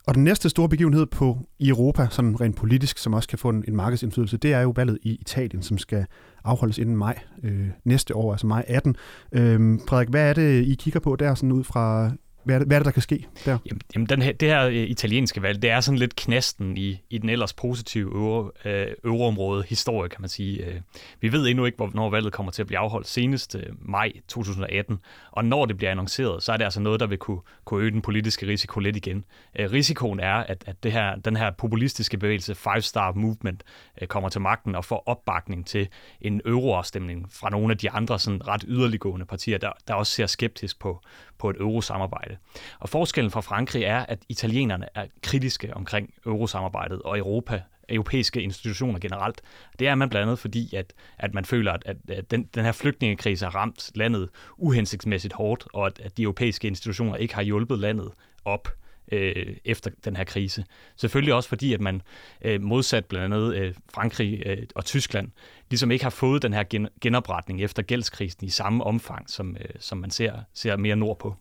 Og 0.07 0.15
den 0.15 0.23
næste 0.23 0.49
store 0.49 0.69
begivenhed 0.69 1.05
på 1.05 1.37
i 1.59 1.69
Europa, 1.69 2.07
sådan 2.11 2.41
rent 2.41 2.55
politisk, 2.55 2.97
som 2.97 3.13
også 3.13 3.29
kan 3.29 3.39
få 3.39 3.49
en, 3.49 3.63
en 3.67 3.75
markedsindflydelse, 3.75 4.37
det 4.37 4.53
er 4.53 4.61
jo 4.61 4.73
valget 4.75 4.97
i 5.01 5.17
Italien, 5.21 5.63
som 5.63 5.77
skal 5.77 6.05
afholdes 6.43 6.77
inden 6.77 6.97
maj 6.97 7.19
øh, 7.43 7.67
næste 7.85 8.15
år, 8.15 8.31
altså 8.31 8.47
maj 8.47 8.65
18. 8.67 8.95
Øh, 9.31 9.79
Frederik, 9.89 10.09
hvad 10.09 10.29
er 10.29 10.33
det, 10.33 10.65
I 10.65 10.75
kigger 10.75 10.99
på 10.99 11.15
der, 11.15 11.35
sådan 11.35 11.51
ud 11.51 11.63
fra 11.63 12.11
hvad 12.45 12.55
er, 12.55 12.59
det, 12.59 12.67
hvad 12.67 12.77
er 12.77 12.79
det, 12.79 12.85
der 12.85 12.91
kan 12.91 13.01
ske 13.01 13.27
der? 13.45 13.57
Jamen, 13.65 13.81
jamen 13.95 14.05
den 14.05 14.21
her, 14.21 14.31
det 14.31 14.47
her 14.47 14.65
øh, 14.65 14.73
italienske 14.73 15.41
valg, 15.41 15.61
det 15.61 15.69
er 15.69 15.79
sådan 15.79 15.97
lidt 15.97 16.15
knasten 16.15 16.77
i, 16.77 17.01
i 17.09 17.17
den 17.17 17.29
ellers 17.29 17.53
positive 17.53 18.15
øvre, 18.15 18.51
øh, 18.65 18.87
øvreområde 19.03 19.63
historie, 19.67 20.09
kan 20.09 20.21
man 20.21 20.29
sige. 20.29 20.65
Øh, 20.65 20.81
vi 21.21 21.31
ved 21.31 21.47
endnu 21.47 21.65
ikke, 21.65 21.75
hvornår 21.75 22.09
valget 22.09 22.33
kommer 22.33 22.51
til 22.51 22.63
at 22.63 22.67
blive 22.67 22.79
afholdt 22.79 23.07
senest 23.07 23.55
øh, 23.55 23.63
maj 23.81 24.11
2018, 24.27 24.99
og 25.31 25.45
når 25.45 25.65
det 25.65 25.77
bliver 25.77 25.91
annonceret, 25.91 26.43
så 26.43 26.51
er 26.51 26.57
det 26.57 26.63
altså 26.63 26.79
noget, 26.79 26.99
der 26.99 27.07
vil 27.07 27.17
kunne, 27.17 27.41
kunne 27.65 27.83
øge 27.83 27.91
den 27.91 28.01
politiske 28.01 28.47
risiko 28.47 28.79
lidt 28.79 28.95
igen. 28.95 29.25
Øh, 29.59 29.71
risikoen 29.71 30.19
er, 30.19 30.35
at, 30.35 30.63
at 30.67 30.83
det 30.83 30.91
her, 30.91 31.15
den 31.15 31.35
her 31.35 31.51
populistiske 31.51 32.17
bevægelse, 32.17 32.55
Five 32.55 32.81
Star 32.81 33.11
Movement, 33.11 33.63
kommer 34.07 34.29
til 34.29 34.41
magten 34.41 34.75
og 34.75 34.85
får 34.85 35.03
opbakning 35.05 35.67
til 35.67 35.87
en 36.21 36.41
euroafstemning 36.45 37.27
fra 37.31 37.49
nogle 37.49 37.71
af 37.71 37.77
de 37.77 37.89
andre 37.89 38.19
sådan 38.19 38.47
ret 38.47 38.65
yderliggående 38.67 39.25
partier, 39.25 39.57
der, 39.57 39.71
der 39.87 39.93
også 39.93 40.13
ser 40.13 40.25
skeptisk 40.25 40.79
på, 40.79 41.01
på 41.37 41.49
et 41.49 41.55
eurosamarbejde. 41.55 42.32
Og 42.79 42.89
forskellen 42.89 43.31
fra 43.31 43.41
Frankrig 43.41 43.83
er, 43.83 43.99
at 43.99 44.19
italienerne 44.29 44.87
er 44.95 45.05
kritiske 45.21 45.73
omkring 45.73 46.13
eurosamarbejdet 46.25 47.01
og 47.01 47.17
Europa 47.17 47.61
europæiske 47.89 48.41
institutioner 48.41 48.99
generelt. 48.99 49.41
Det 49.79 49.87
er 49.87 49.95
man 49.95 50.09
blandt 50.09 50.23
andet 50.23 50.39
fordi, 50.39 50.75
at, 50.75 50.93
at 51.17 51.33
man 51.33 51.45
føler, 51.45 51.71
at, 51.85 51.97
at 52.09 52.31
den, 52.31 52.43
den 52.43 52.65
her 52.65 52.71
flygtningekrise 52.71 53.45
har 53.45 53.55
ramt 53.55 53.91
landet 53.95 54.29
uhensigtsmæssigt 54.57 55.33
hårdt, 55.33 55.67
og 55.73 55.85
at, 55.85 55.99
at 55.99 56.17
de 56.17 56.23
europæiske 56.23 56.67
institutioner 56.67 57.15
ikke 57.15 57.35
har 57.35 57.41
hjulpet 57.41 57.79
landet 57.79 58.11
op 58.45 58.67
øh, 59.11 59.57
efter 59.65 59.91
den 60.05 60.15
her 60.15 60.23
krise. 60.23 60.65
Selvfølgelig 60.95 61.33
også 61.33 61.49
fordi, 61.49 61.73
at 61.73 61.81
man 61.81 62.01
øh, 62.41 62.61
modsat 62.61 63.05
blandt 63.05 63.33
andet 63.33 63.55
øh, 63.55 63.73
Frankrig 63.93 64.43
øh, 64.45 64.57
og 64.75 64.85
Tyskland, 64.85 65.31
ligesom 65.69 65.91
ikke 65.91 66.05
har 66.05 66.09
fået 66.09 66.41
den 66.41 66.53
her 66.53 66.63
gen- 66.63 66.89
genopretning 67.01 67.63
efter 67.63 67.83
gældskrisen 67.83 68.47
i 68.47 68.49
samme 68.49 68.83
omfang, 68.83 69.29
som, 69.29 69.57
øh, 69.59 69.69
som 69.79 69.97
man 69.97 70.11
ser, 70.11 70.33
ser 70.53 70.77
mere 70.77 70.95
nordpå. 70.95 71.35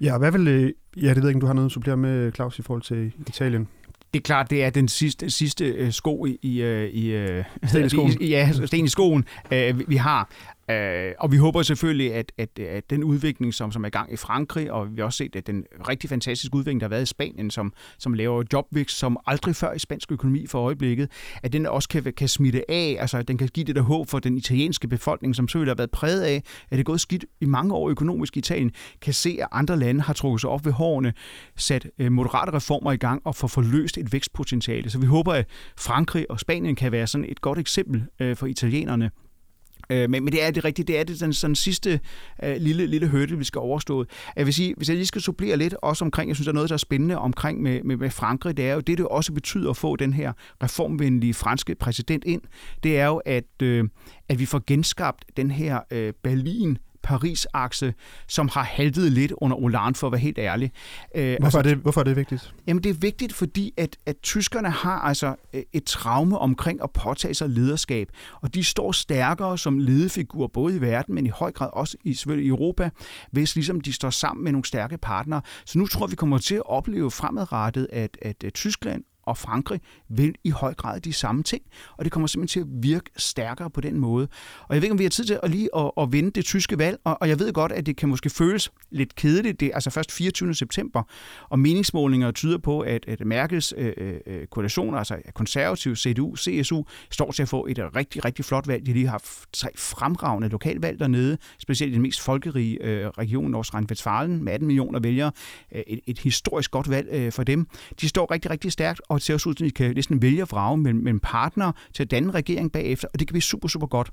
Ja, 0.00 0.18
hvad 0.18 0.32
vil, 0.32 0.48
øh, 0.48 0.72
ja, 1.02 1.08
det 1.08 1.16
ved 1.16 1.22
jeg 1.22 1.28
ikke, 1.28 1.40
du 1.40 1.46
har 1.46 1.54
noget 1.54 1.66
at 1.68 1.72
supplere 1.72 1.96
med, 1.96 2.32
Claus, 2.32 2.58
i 2.58 2.62
forhold 2.62 2.82
til 2.82 3.12
Italien. 3.28 3.68
Det 4.14 4.20
er 4.20 4.24
klart, 4.24 4.50
det 4.50 4.64
er 4.64 4.70
den 4.70 4.88
sidste, 4.88 5.30
sidste 5.30 5.64
øh, 5.64 5.92
sko 5.92 6.26
i, 6.26 6.38
i, 6.42 6.60
øh, 6.60 6.90
i, 6.92 7.34
sten 7.66 7.84
i 7.84 7.88
skoen. 7.88 8.12
I, 8.20 8.28
ja, 8.28 8.52
sten 8.66 8.84
i 8.84 8.88
skoen, 8.88 9.24
vi 9.88 9.96
har. 9.96 10.30
Øh, 10.70 11.12
og 11.18 11.32
vi 11.32 11.36
håber 11.36 11.62
selvfølgelig, 11.62 12.14
at, 12.14 12.32
at, 12.38 12.58
at 12.58 12.90
den 12.90 13.04
udvikling, 13.04 13.54
som, 13.54 13.72
som 13.72 13.84
er 13.84 13.88
i 13.88 13.90
gang 13.90 14.12
i 14.12 14.16
Frankrig, 14.16 14.72
og 14.72 14.96
vi 14.96 15.00
har 15.00 15.04
også 15.04 15.16
set, 15.16 15.36
at 15.36 15.46
den 15.46 15.64
rigtig 15.88 16.10
fantastiske 16.10 16.54
udvikling, 16.54 16.80
der 16.80 16.84
har 16.84 16.88
været 16.88 17.02
i 17.02 17.06
Spanien, 17.06 17.50
som, 17.50 17.72
som 17.98 18.14
laver 18.14 18.42
jobvækst 18.52 18.98
som 18.98 19.18
aldrig 19.26 19.56
før 19.56 19.72
i 19.72 19.78
spansk 19.78 20.12
økonomi 20.12 20.46
for 20.46 20.60
øjeblikket, 20.60 21.10
at 21.42 21.52
den 21.52 21.66
også 21.66 21.88
kan, 21.88 22.12
kan 22.16 22.28
smitte 22.28 22.70
af, 22.70 22.96
altså 23.00 23.18
at 23.18 23.28
den 23.28 23.38
kan 23.38 23.48
give 23.48 23.64
det 23.64 23.76
der 23.76 23.82
håb 23.82 24.08
for 24.08 24.18
den 24.18 24.36
italienske 24.36 24.88
befolkning, 24.88 25.36
som 25.36 25.48
selvfølgelig 25.48 25.70
har 25.70 25.76
været 25.76 25.90
præget 25.90 26.22
af, 26.22 26.34
at 26.64 26.70
det 26.70 26.78
er 26.78 26.82
gået 26.82 27.00
skidt 27.00 27.24
i 27.40 27.46
mange 27.46 27.74
år 27.74 27.88
økonomisk 27.88 28.36
i 28.36 28.38
Italien, 28.38 28.70
kan 29.00 29.14
se, 29.14 29.38
at 29.40 29.48
andre 29.52 29.78
lande 29.78 30.00
har 30.00 30.12
trukket 30.12 30.40
sig 30.40 30.50
op 30.50 30.64
ved 30.64 30.72
hårene, 30.72 31.12
sat 31.56 31.86
øh, 31.98 32.12
moderate 32.12 32.52
reformer 32.52 32.92
i 32.92 32.96
gang 32.96 33.22
og 33.24 33.34
får 33.34 33.48
forløst 33.48 33.98
et 33.98 34.12
vækstpotentiale. 34.12 34.90
Så 34.90 34.98
vi 34.98 35.06
håber, 35.06 35.32
at 35.32 35.46
Frankrig 35.78 36.30
og 36.30 36.40
Spanien 36.40 36.74
kan 36.74 36.92
være 36.92 37.06
sådan 37.06 37.24
et 37.28 37.40
godt 37.40 37.58
eksempel 37.58 38.06
øh, 38.20 38.36
for 38.36 38.46
italienerne 38.46 39.10
Øh, 39.90 40.10
men, 40.10 40.24
men 40.24 40.32
det 40.32 40.44
er 40.44 40.50
det 40.50 40.64
rigtige, 40.64 40.86
det 40.86 40.98
er 40.98 41.04
det 41.04 41.20
den 41.20 41.32
sådan 41.32 41.56
sidste 41.56 42.00
øh, 42.42 42.56
lille, 42.56 42.86
lille 42.86 43.08
hørte, 43.08 43.38
vi 43.38 43.44
skal 43.44 43.58
overstå. 43.58 44.04
Jeg 44.36 44.46
vil 44.46 44.54
sige, 44.54 44.74
hvis 44.76 44.88
jeg 44.88 44.96
lige 44.96 45.06
skal 45.06 45.20
supplere 45.20 45.56
lidt 45.56 45.74
også 45.82 46.04
omkring, 46.04 46.28
jeg 46.28 46.36
synes, 46.36 46.46
der 46.46 46.52
er 46.52 46.54
noget, 46.54 46.68
der 46.68 46.74
er 46.74 46.78
spændende 46.78 47.18
omkring 47.18 47.62
med, 47.62 47.82
med, 47.82 47.96
med 47.96 48.10
Frankrig, 48.10 48.56
det 48.56 48.68
er 48.68 48.74
jo 48.74 48.80
det, 48.80 48.98
det 48.98 49.06
også 49.06 49.32
betyder 49.32 49.70
at 49.70 49.76
få 49.76 49.96
den 49.96 50.12
her 50.12 50.32
reformvenlige 50.62 51.34
franske 51.34 51.74
præsident 51.74 52.24
ind, 52.24 52.42
det 52.82 52.98
er 52.98 53.06
jo, 53.06 53.16
at, 53.16 53.62
øh, 53.62 53.84
at 54.28 54.38
vi 54.38 54.46
får 54.46 54.62
genskabt 54.66 55.24
den 55.36 55.50
her 55.50 55.80
øh, 55.90 56.12
Berlin 56.22 56.78
Paris-akse, 57.06 57.94
som 58.28 58.48
har 58.48 58.62
haltet 58.62 59.12
lidt 59.12 59.32
under 59.36 59.56
Hollande, 59.56 59.98
for 59.98 60.06
at 60.06 60.12
være 60.12 60.20
helt 60.20 60.38
ærlig. 60.38 60.72
Øh, 61.14 61.36
hvorfor, 61.40 61.44
altså, 61.44 61.58
er 61.58 61.62
det, 61.62 61.76
hvorfor 61.76 62.00
er 62.00 62.04
det 62.04 62.16
vigtigt? 62.16 62.54
Jamen, 62.66 62.82
det 62.82 62.90
er 62.90 62.94
vigtigt, 62.94 63.32
fordi 63.32 63.74
at, 63.76 63.96
at 64.06 64.16
tyskerne 64.22 64.70
har 64.70 65.00
altså 65.00 65.34
øh, 65.54 65.62
et 65.72 65.84
traume 65.84 66.38
omkring 66.38 66.82
at 66.82 66.90
påtage 66.90 67.34
sig 67.34 67.48
lederskab, 67.48 68.08
og 68.42 68.54
de 68.54 68.64
står 68.64 68.92
stærkere 68.92 69.58
som 69.58 69.78
ledefigur, 69.78 70.46
både 70.46 70.76
i 70.76 70.80
verden, 70.80 71.14
men 71.14 71.26
i 71.26 71.28
høj 71.28 71.52
grad 71.52 71.70
også 71.72 71.96
i, 72.04 72.14
selvfølgelig 72.14 72.46
i 72.46 72.48
Europa, 72.48 72.90
hvis 73.30 73.54
ligesom 73.54 73.80
de 73.80 73.92
står 73.92 74.10
sammen 74.10 74.44
med 74.44 74.52
nogle 74.52 74.64
stærke 74.64 74.98
partnere. 74.98 75.40
Så 75.64 75.78
nu 75.78 75.86
tror 75.86 76.06
vi 76.06 76.16
kommer 76.16 76.38
til 76.38 76.54
at 76.54 76.66
opleve 76.66 77.10
fremadrettet, 77.10 77.88
at, 77.92 78.18
at 78.22 78.44
Tyskland 78.54 79.04
og 79.26 79.38
Frankrig 79.38 79.80
vil 80.08 80.34
i 80.44 80.50
høj 80.50 80.74
grad 80.74 81.00
de 81.00 81.12
samme 81.12 81.42
ting, 81.42 81.62
og 81.96 82.04
det 82.04 82.12
kommer 82.12 82.26
simpelthen 82.26 82.62
til 82.62 82.70
at 82.70 82.82
virke 82.82 83.10
stærkere 83.16 83.70
på 83.70 83.80
den 83.80 83.98
måde. 83.98 84.28
Og 84.68 84.74
jeg 84.74 84.82
ved 84.82 84.86
ikke, 84.86 84.92
om 84.92 84.98
vi 84.98 85.04
har 85.04 85.10
tid 85.10 85.24
til 85.24 85.40
at 85.42 85.50
lige 85.50 85.68
at, 85.76 85.90
at 86.00 86.12
vinde 86.12 86.30
det 86.30 86.44
tyske 86.44 86.78
valg, 86.78 86.98
og, 87.04 87.18
og 87.20 87.28
jeg 87.28 87.38
ved 87.38 87.52
godt, 87.52 87.72
at 87.72 87.86
det 87.86 87.96
kan 87.96 88.08
måske 88.08 88.30
føles 88.30 88.72
lidt 88.90 89.14
kedeligt. 89.14 89.60
Det 89.60 89.66
er 89.68 89.74
altså 89.74 89.90
først 89.90 90.12
24. 90.12 90.54
september, 90.54 91.02
og 91.48 91.58
meningsmålinger 91.58 92.30
tyder 92.30 92.58
på, 92.58 92.80
at, 92.80 93.04
at 93.08 93.26
Merkels 93.26 93.74
øh, 93.76 93.92
øh, 94.26 94.46
koalitioner, 94.46 94.98
altså 94.98 95.16
konservativ, 95.34 95.96
CDU, 95.96 96.36
CSU, 96.36 96.82
står 97.10 97.30
til 97.32 97.42
at 97.42 97.48
få 97.48 97.66
et 97.66 97.78
rigtig, 97.96 98.24
rigtig 98.24 98.44
flot 98.44 98.68
valg. 98.68 98.86
De 98.86 98.92
lige 98.92 99.04
har 99.04 99.10
haft 99.10 99.52
tre 99.52 99.68
fremragende 99.76 100.48
lokalvalg 100.48 100.98
dernede, 100.98 101.38
specielt 101.58 101.90
i 101.90 101.94
den 101.94 102.02
mest 102.02 102.20
folkerige 102.20 102.82
øh, 102.82 103.08
region, 103.08 103.50
Nordrhein-Westfalen, 103.50 104.44
med 104.44 104.52
18 104.52 104.66
millioner 104.66 105.00
vælgere. 105.00 105.32
Øh, 105.72 105.82
et, 105.86 106.00
et 106.06 106.18
historisk 106.18 106.70
godt 106.70 106.90
valg 106.90 107.08
øh, 107.10 107.32
for 107.32 107.44
dem. 107.44 107.66
De 108.00 108.08
står 108.08 108.30
rigtig, 108.30 108.50
rigtig 108.50 108.72
stærkt, 108.72 109.00
og 109.08 109.15
og 109.16 109.20
det 109.20 109.26
ser 109.26 109.34
også 109.34 109.48
ud, 109.48 109.54
at 109.54 109.66
I 109.66 109.68
kan 109.68 109.94
næsten 109.94 110.22
vælge 110.22 110.42
at 110.42 110.50
vrage 110.50 110.78
mellem, 110.78 111.02
mellem 111.02 111.20
partnere 111.20 111.72
til 111.94 112.02
at 112.02 112.10
danne 112.10 112.30
regering 112.30 112.72
bagefter, 112.72 113.08
og 113.12 113.18
det 113.18 113.28
kan 113.28 113.32
blive 113.32 113.42
super, 113.42 113.68
super 113.68 113.86
godt. 113.86 114.10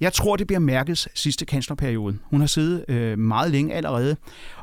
Jeg 0.00 0.12
tror, 0.12 0.36
det 0.36 0.46
bliver 0.46 0.60
Merkels 0.60 1.08
sidste 1.14 1.46
kanslerperiode. 1.46 2.18
Hun 2.24 2.40
har 2.40 2.46
siddet 2.46 2.84
øh, 2.88 3.18
meget 3.18 3.50
længe 3.50 3.74
allerede, 3.74 4.16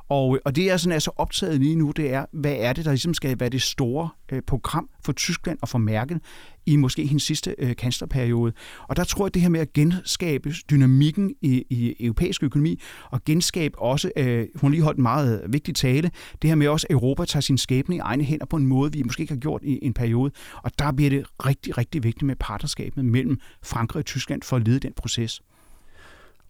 og, 0.10 0.40
og 0.46 0.56
det, 0.56 0.66
jeg 0.66 0.80
sådan 0.80 0.96
er 0.96 1.00
så 1.00 1.12
optaget 1.16 1.60
lige 1.60 1.76
nu, 1.76 1.92
det 1.92 2.14
er, 2.14 2.26
hvad 2.34 2.56
er 2.58 2.74
det, 2.74 2.86
der 2.86 2.92
ligesom 2.92 3.14
skal 3.14 3.40
være 3.40 3.50
det 3.50 3.62
store 3.62 4.10
øh, 4.32 4.42
program 4.48 4.90
for 5.06 5.12
Tyskland 5.12 5.58
og 5.62 5.70
for 5.70 5.78
Merkel 5.78 6.20
i 6.66 6.76
måske 6.76 7.06
hendes 7.06 7.24
sidste 7.24 7.56
øh, 7.58 7.76
kanslerperiode. 7.76 8.54
Og 8.88 8.96
der 8.96 9.04
tror 9.04 9.26
jeg, 9.26 9.30
at 9.30 9.34
det 9.34 9.42
her 9.42 9.50
med 9.50 9.60
at 9.60 9.74
genskabe 9.74 10.54
dynamikken 10.70 11.36
i, 11.42 11.66
i 11.70 11.96
europæisk 12.00 12.44
økonomi, 12.44 12.80
og 13.12 13.24
genskabe 13.26 13.80
også, 13.80 14.12
øh, 14.18 14.48
hun 14.56 14.72
lige 14.72 14.84
holdt 14.84 14.98
en 14.98 15.04
meget 15.04 15.44
øh, 15.44 15.54
vigtig 15.54 15.76
tale, 15.76 16.12
det 16.42 16.50
her 16.50 16.56
med 16.56 16.68
også, 16.68 16.88
at 16.90 16.94
Europa 16.94 17.26
tager 17.26 17.42
sin 17.42 17.58
skæbne 17.58 17.96
i 17.96 18.00
egne 18.00 18.24
hænder 18.24 18.46
på 18.46 18.56
en 18.56 18.66
måde, 18.66 18.92
vi 18.92 19.04
måske 19.04 19.22
ikke 19.22 19.34
har 19.34 19.40
gjort 19.40 19.62
i 19.64 19.80
en 19.82 19.94
periode. 19.94 20.32
Og 20.64 20.72
der 20.80 20.92
bliver 20.92 21.10
det 21.10 21.26
rigtig, 21.46 21.78
rigtig 21.78 22.04
vigtigt 22.04 22.24
med 22.24 22.36
partnerskabet 22.36 23.06
mellem 23.06 23.40
Frankrig 23.64 24.00
og 24.00 24.06
Tyskland 24.06 24.42
for 24.42 24.56
at 24.56 24.68
lede 24.68 24.80
den 24.80 24.94
proces. 24.96 25.42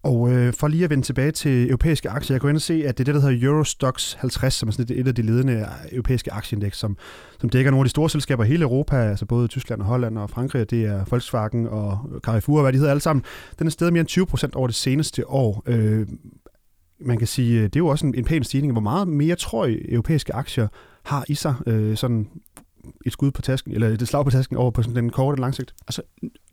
Og 0.04 0.32
øh, 0.32 0.54
for 0.54 0.68
lige 0.68 0.84
at 0.84 0.90
vende 0.90 1.04
tilbage 1.04 1.32
til 1.32 1.68
europæiske 1.68 2.10
aktier, 2.10 2.36
jeg 2.36 2.42
kunne 2.42 2.50
ind 2.50 2.58
og 2.58 2.62
se, 2.62 2.74
at 2.74 2.98
det 2.98 3.04
er 3.04 3.14
det, 3.14 3.16
der 3.16 3.30
hedder 3.30 3.48
Eurostox 3.48 4.14
50, 4.14 4.54
som 4.54 4.70
er 4.70 4.74
sådan 4.74 5.00
et 5.00 5.08
af 5.08 5.16
de 5.16 5.22
ledende 5.22 5.68
europæiske 5.92 6.34
aktieindeks, 6.34 6.78
som, 6.78 6.98
som 7.40 7.50
dækker 7.50 7.72
nogle 7.72 7.82
af 7.82 7.86
de 7.86 7.90
store 7.90 8.10
selskaber 8.10 8.44
i 8.44 8.48
hele 8.48 8.64
Europa, 8.64 8.96
altså 8.96 9.26
både 9.26 9.48
Tyskland 9.48 9.82
og 9.82 9.88
Holland 9.88 10.18
og 10.18 10.30
Frankrig, 10.30 10.70
det 10.70 10.86
er 10.86 11.06
Volkswagen 11.10 11.68
og 11.68 12.00
Carrefour, 12.24 12.62
hvad 12.62 12.74
de 12.74 12.78
hedder 12.78 12.92
alle 12.92 13.02
sammen. 13.02 13.24
Den 13.60 13.68
er 13.68 13.72
steget 13.72 13.94
mere 13.94 14.00
end 14.00 14.08
20 14.08 14.26
procent 14.26 14.56
over 14.56 14.68
det 14.68 14.76
seneste 14.76 15.30
år. 15.30 15.64
Øh, 15.66 16.08
man 17.00 17.18
kan 17.18 17.28
sige, 17.28 17.58
øh, 17.58 17.64
det 17.64 17.76
er 17.76 17.80
jo 17.80 17.88
også 17.88 18.06
en, 18.08 18.16
en 18.16 18.26
pæn 18.26 18.44
stigning. 18.44 18.74
Hvor 18.74 18.82
meget 18.82 19.08
mere 19.08 19.36
tror 19.36 19.66
I, 19.66 19.80
europæiske 19.90 20.34
aktier 20.34 20.68
har 21.04 21.26
i 21.28 21.36
sig, 21.36 21.56
øh, 21.68 21.98
sådan 21.98 22.28
et 23.06 23.12
skud 23.12 23.32
på 23.32 23.42
tasken, 23.42 23.72
eller 23.72 23.88
et 23.88 24.08
slag 24.08 24.26
på 24.26 24.32
tasken 24.32 24.58
over 24.58 24.72
på 24.72 24.84
sådan 24.84 24.96
den 24.96 25.10
korte 25.10 25.36
og 25.36 25.40
lang 25.40 25.56
sigt? 25.56 25.74
Altså, 25.88 26.02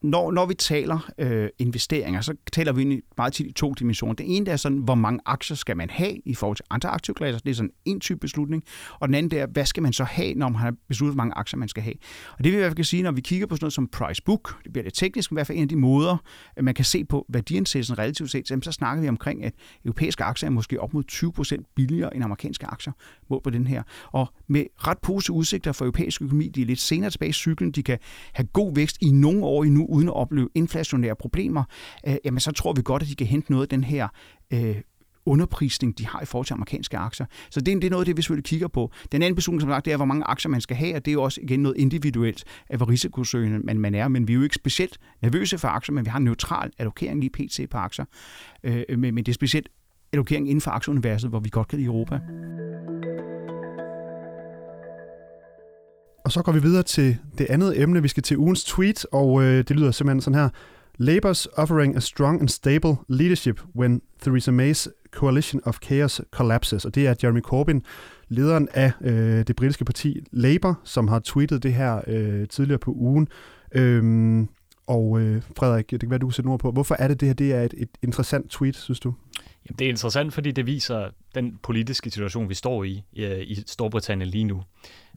når, 0.02 0.32
når 0.32 0.46
vi 0.46 0.54
taler 0.54 1.10
øh, 1.18 1.48
investeringer, 1.58 2.20
så 2.20 2.34
taler 2.52 2.72
vi 2.72 3.00
meget 3.16 3.32
tit 3.32 3.46
i 3.46 3.52
to 3.52 3.74
dimensioner. 3.74 4.14
Det 4.14 4.36
ene 4.36 4.50
er 4.50 4.56
sådan, 4.56 4.78
hvor 4.78 4.94
mange 4.94 5.20
aktier 5.26 5.56
skal 5.56 5.76
man 5.76 5.90
have 5.90 6.16
i 6.24 6.34
forhold 6.34 6.56
til 6.56 6.64
andre 6.70 6.88
aktieklasser. 6.88 7.40
Det 7.40 7.50
er 7.50 7.54
sådan 7.54 7.70
en 7.84 8.00
type 8.00 8.20
beslutning. 8.20 8.62
Og 9.00 9.08
den 9.08 9.14
anden 9.14 9.38
er, 9.38 9.46
hvad 9.46 9.64
skal 9.64 9.82
man 9.82 9.92
så 9.92 10.04
have, 10.04 10.34
når 10.34 10.48
man 10.48 10.60
har 10.60 10.74
besluttet, 10.88 11.14
hvor 11.14 11.20
mange 11.20 11.34
aktier 11.34 11.58
man 11.58 11.68
skal 11.68 11.82
have. 11.82 11.94
Og 12.38 12.44
det 12.44 12.52
vi 12.52 12.56
i 12.56 12.58
hvert 12.58 12.68
fald 12.68 12.76
kan 12.76 12.84
sige, 12.84 13.02
når 13.02 13.12
vi 13.12 13.20
kigger 13.20 13.46
på 13.46 13.56
sådan 13.56 13.64
noget 13.64 13.72
som 13.72 13.88
price 13.88 14.22
book, 14.22 14.62
det 14.64 14.72
bliver 14.72 14.84
lidt 14.84 14.94
teknisk, 14.94 15.32
i 15.32 15.34
hvert 15.34 15.46
fald 15.46 15.58
en 15.58 15.62
af 15.62 15.68
de 15.68 15.76
måder, 15.76 16.16
øh, 16.56 16.64
man 16.64 16.74
kan 16.74 16.84
se 16.84 17.04
på 17.04 17.26
værdiansættelsen 17.28 17.98
relativt 17.98 18.30
set, 18.30 18.48
så 18.62 18.72
snakker 18.72 19.02
vi 19.02 19.08
omkring, 19.08 19.44
at 19.44 19.54
europæiske 19.84 20.24
aktier 20.24 20.48
er 20.48 20.52
måske 20.52 20.80
op 20.80 20.94
mod 20.94 21.04
20% 21.58 21.72
billigere 21.76 22.14
end 22.14 22.24
amerikanske 22.24 22.66
aktier 22.66 22.92
mål 23.30 23.40
på 23.44 23.50
den 23.50 23.66
her. 23.66 23.82
Og 24.12 24.28
med 24.48 24.64
ret 24.76 24.98
positive 24.98 25.36
udsigter 25.36 25.72
for 25.72 25.84
europæisk 25.84 26.22
økonomi, 26.22 26.48
de 26.48 26.62
er 26.62 26.66
lidt 26.66 26.80
senere 26.80 27.10
tilbage 27.10 27.28
i 27.28 27.32
cyklen, 27.32 27.70
de 27.70 27.82
kan 27.82 27.98
have 28.32 28.46
god 28.46 28.74
vækst 28.74 28.96
i 29.00 29.10
nogle 29.10 29.44
år 29.44 29.64
endnu, 29.64 29.86
uden 29.90 30.08
at 30.08 30.14
opleve 30.14 30.48
inflationære 30.54 31.16
problemer, 31.16 31.64
øh, 32.06 32.16
jamen 32.24 32.40
så 32.40 32.52
tror 32.52 32.72
vi 32.72 32.82
godt, 32.84 33.02
at 33.02 33.08
de 33.08 33.14
kan 33.14 33.26
hente 33.26 33.52
noget 33.52 33.64
af 33.64 33.68
den 33.68 33.84
her 33.84 34.08
øh, 34.52 34.76
underprisning, 35.26 35.98
de 35.98 36.06
har 36.06 36.20
i 36.22 36.24
forhold 36.24 36.46
til 36.46 36.54
amerikanske 36.54 36.96
aktier. 36.96 37.26
Så 37.50 37.60
det, 37.60 37.82
det 37.82 37.84
er 37.84 37.90
noget 37.90 38.02
af 38.02 38.06
det, 38.06 38.16
vi 38.16 38.22
selvfølgelig 38.22 38.44
kigger 38.44 38.68
på. 38.68 38.92
Den 39.12 39.22
anden 39.22 39.34
beslutning, 39.34 39.60
som 39.60 39.70
sagt, 39.70 39.84
det 39.84 39.92
er, 39.92 39.96
hvor 39.96 40.04
mange 40.04 40.24
aktier 40.24 40.50
man 40.50 40.60
skal 40.60 40.76
have, 40.76 40.96
og 40.96 41.04
det 41.04 41.10
er 41.10 41.12
jo 41.12 41.22
også 41.22 41.40
igen 41.42 41.60
noget 41.60 41.76
individuelt 41.76 42.44
af, 42.70 42.76
hvor 42.76 42.88
risikosøgende 42.88 43.58
man, 43.58 43.78
man 43.78 43.94
er. 43.94 44.08
Men 44.08 44.28
vi 44.28 44.32
er 44.32 44.36
jo 44.36 44.42
ikke 44.42 44.54
specielt 44.54 44.98
nervøse 45.22 45.58
for 45.58 45.68
aktier, 45.68 45.94
men 45.94 46.04
vi 46.04 46.10
har 46.10 46.18
en 46.18 46.24
neutral 46.24 46.70
allokering 46.78 47.20
lige 47.20 47.30
pt. 47.30 47.70
på 47.70 47.78
aktier. 47.78 48.04
Øh, 48.62 48.84
men, 48.88 49.14
men 49.14 49.24
det 49.24 49.28
er 49.28 49.34
specielt 49.34 49.68
allokering 50.12 50.48
inden 50.48 50.60
for 50.60 50.70
aktieuniverset, 50.70 51.30
hvor 51.30 51.40
vi 51.40 51.48
godt 51.48 51.68
kan 51.68 51.78
lide 51.78 51.86
Europa. 51.86 52.20
Og 56.30 56.34
så 56.34 56.42
går 56.42 56.52
vi 56.52 56.62
videre 56.62 56.82
til 56.82 57.16
det 57.38 57.46
andet 57.50 57.82
emne. 57.82 58.02
Vi 58.02 58.08
skal 58.08 58.22
til 58.22 58.38
ugens 58.38 58.64
tweet, 58.64 59.06
og 59.12 59.42
øh, 59.42 59.58
det 59.58 59.70
lyder 59.70 59.90
simpelthen 59.90 60.20
sådan 60.20 60.40
her. 60.40 60.48
Labour's 61.00 61.46
offering 61.56 61.96
a 61.96 62.00
strong 62.00 62.40
and 62.40 62.48
stable 62.48 62.96
leadership 63.08 63.60
when 63.76 64.02
Theresa 64.22 64.50
May's 64.50 65.08
coalition 65.10 65.60
of 65.64 65.78
chaos 65.82 66.20
collapses. 66.30 66.84
Og 66.84 66.94
det 66.94 67.06
er 67.06 67.14
Jeremy 67.22 67.40
Corbyn, 67.40 67.80
lederen 68.28 68.68
af 68.74 68.92
øh, 69.00 69.46
det 69.46 69.56
britiske 69.56 69.84
parti 69.84 70.20
Labour, 70.32 70.80
som 70.84 71.08
har 71.08 71.20
tweetet 71.24 71.62
det 71.62 71.74
her 71.74 72.00
øh, 72.06 72.48
tidligere 72.48 72.78
på 72.78 72.92
ugen. 72.92 73.28
Øhm, 73.74 74.48
og 74.86 75.20
øh, 75.20 75.42
Frederik, 75.56 75.90
det 75.90 76.00
kan 76.00 76.10
være, 76.10 76.18
du 76.18 76.26
kan 76.26 76.32
sætte 76.32 76.48
ord 76.48 76.60
på. 76.60 76.70
Hvorfor 76.70 76.96
er 76.98 77.08
det 77.08 77.20
det 77.20 77.28
her? 77.28 77.34
Det 77.34 77.52
er 77.54 77.62
et, 77.62 77.74
et 77.76 77.90
interessant 78.02 78.50
tweet, 78.50 78.76
synes 78.76 79.00
du? 79.00 79.14
Jamen, 79.68 79.78
det 79.78 79.84
er 79.84 79.88
interessant, 79.88 80.34
fordi 80.34 80.50
det 80.50 80.66
viser 80.66 81.10
den 81.34 81.58
politiske 81.62 82.10
situation, 82.10 82.48
vi 82.48 82.54
står 82.54 82.84
i 82.84 83.02
øh, 83.16 83.40
i 83.40 83.62
Storbritannien 83.66 84.28
lige 84.28 84.44
nu. 84.44 84.62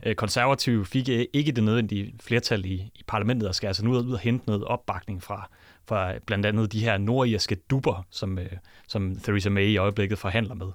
Øh, 0.06 0.16
konservative 0.16 0.86
fik 0.86 1.10
øh, 1.10 1.26
ikke 1.34 1.52
det 1.52 1.64
nødvendige 1.64 2.14
flertal 2.22 2.66
i, 2.66 2.74
i 2.74 3.04
parlamentet 3.08 3.50
og 3.50 3.56
skal 3.56 3.68
altså 3.68 3.86
nu 3.86 3.92
ud 3.92 4.12
og 4.12 4.20
hente 4.20 4.46
noget 4.48 4.64
opbakning 4.64 5.24
fra, 5.24 5.50
fra 5.86 6.14
blandt 6.26 6.46
andet 6.46 6.72
de 6.72 6.80
her 6.80 6.98
nordirske 6.98 7.56
duber, 7.56 8.06
som, 8.10 8.40
som 8.88 9.16
Theresa 9.16 9.50
May 9.50 9.68
i 9.68 9.78
øjeblikket 9.78 10.18
forhandler 10.18 10.56
med. 10.56 10.68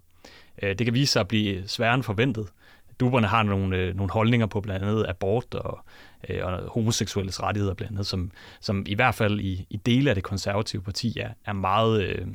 Det 0.62 0.87
kan 0.87 0.94
vise 0.94 1.12
sig 1.12 1.20
at 1.20 1.28
blive 1.28 1.68
sværere 1.68 1.94
end 1.94 2.02
forventet. 2.02 2.48
Duberne 3.00 3.26
har 3.26 3.42
nogle, 3.42 3.92
nogle 3.94 4.12
holdninger 4.12 4.46
på 4.46 4.60
blandt 4.60 4.84
andet 4.84 5.06
abort 5.08 5.54
og, 5.54 5.80
og 6.42 6.62
homoseksuelles 6.68 7.42
rettigheder 7.42 7.75
blandt 7.75 7.92
andet, 7.92 8.06
som, 8.06 8.30
som 8.60 8.84
i 8.87 8.94
hvert 8.94 9.14
fald 9.14 9.40
i, 9.40 9.66
i 9.70 9.76
dele 9.76 10.10
af 10.10 10.14
det 10.14 10.25
konservative 10.25 10.82
parti 10.82 11.18
er, 11.18 11.30
er 11.44 11.52
meget 11.52 12.26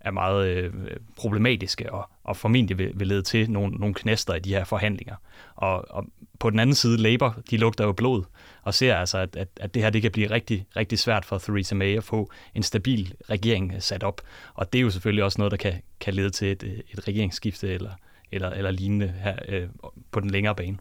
er 0.00 0.10
meget 0.10 0.48
øh, 0.48 0.72
problematiske 1.16 1.92
og, 1.92 2.10
og 2.24 2.36
formentlig 2.36 2.78
vil, 2.78 2.92
vil 2.94 3.06
lede 3.06 3.22
til 3.22 3.50
nogle, 3.50 3.76
nogle 3.76 3.94
knæster 3.94 4.34
i 4.34 4.38
de 4.38 4.54
her 4.54 4.64
forhandlinger. 4.64 5.14
Og, 5.54 5.84
og 5.90 6.06
på 6.38 6.50
den 6.50 6.58
anden 6.58 6.74
side, 6.74 6.96
Labour, 6.96 7.36
de 7.50 7.56
lugter 7.56 7.84
jo 7.84 7.92
blod 7.92 8.24
og 8.62 8.74
ser 8.74 8.96
altså, 8.96 9.18
at, 9.18 9.36
at, 9.36 9.48
at 9.60 9.74
det 9.74 9.82
her 9.82 9.90
det 9.90 10.02
kan 10.02 10.10
blive 10.10 10.30
rigtig, 10.30 10.66
rigtig 10.76 10.98
svært 10.98 11.24
for 11.24 11.38
Theresa 11.38 11.74
May 11.74 11.96
at 11.96 12.04
få 12.04 12.30
en 12.54 12.62
stabil 12.62 13.14
regering 13.30 13.72
øh, 13.74 13.80
sat 13.80 14.02
op. 14.02 14.20
Og 14.54 14.72
det 14.72 14.78
er 14.78 14.82
jo 14.82 14.90
selvfølgelig 14.90 15.24
også 15.24 15.40
noget, 15.40 15.50
der 15.50 15.56
kan, 15.56 15.82
kan 16.00 16.14
lede 16.14 16.30
til 16.30 16.52
et, 16.52 16.62
øh, 16.62 16.72
et 16.72 17.08
regeringsskifte 17.08 17.74
eller, 17.74 17.90
eller, 18.32 18.50
eller 18.50 18.70
lignende 18.70 19.14
her 19.22 19.36
øh, 19.48 19.68
på 20.10 20.20
den 20.20 20.30
længere 20.30 20.54
bane. 20.54 20.78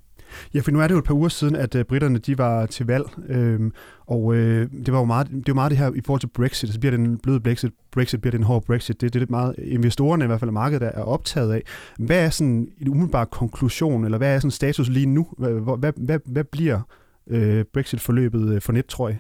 Ja, 0.53 0.59
for 0.59 0.71
nu 0.71 0.79
er 0.79 0.88
det 0.88 0.93
jo 0.93 1.00
et 1.00 1.05
par 1.05 1.13
uger 1.13 1.29
siden, 1.29 1.55
at 1.55 1.75
øh, 1.75 1.79
uh, 1.79 1.86
britterne 1.86 2.17
de 2.17 2.38
var 2.38 2.65
til 2.65 2.86
valg, 2.86 3.05
øhm, 3.27 3.74
og 4.07 4.36
øh, 4.36 4.69
det 4.86 4.93
var 4.93 5.00
jo 5.00 5.05
meget 5.05 5.27
det, 5.31 5.48
var 5.48 5.53
meget 5.53 5.69
det 5.69 5.77
her 5.77 5.91
i 5.95 6.01
forhold 6.05 6.19
til 6.19 6.27
Brexit, 6.27 6.69
så 6.69 6.79
bliver 6.79 6.91
det 6.91 7.00
en 7.00 7.17
blød 7.17 7.39
Brexit, 7.39 7.71
Brexit 7.91 8.21
bliver 8.21 8.31
det 8.31 8.38
en 8.38 8.43
hård 8.43 8.63
Brexit. 8.63 9.01
Det, 9.01 9.13
det 9.13 9.19
er 9.19 9.25
det 9.25 9.29
meget 9.29 9.55
investorerne 9.57 10.24
i 10.24 10.27
hvert 10.27 10.39
fald, 10.39 10.51
markedet 10.51 10.91
er 10.93 11.01
optaget 11.01 11.53
af. 11.53 11.62
Hvad 12.00 12.25
er 12.25 12.29
sådan 12.29 12.67
en 12.81 12.89
umiddelbar 12.89 13.25
konklusion, 13.25 14.05
eller 14.05 14.17
hvad 14.17 14.36
er 14.36 14.39
sådan 14.39 14.51
status 14.51 14.89
lige 14.89 15.05
nu? 15.05 15.27
Hvad, 15.38 15.77
hvad, 15.77 15.93
hvad, 15.95 16.19
hvad 16.25 16.43
bliver 16.43 16.81
øh, 17.27 17.65
Brexit-forløbet 17.74 18.53
øh, 18.53 18.62
for 18.62 18.71
net, 18.71 18.86
tror 18.86 19.09
jeg? 19.09 19.17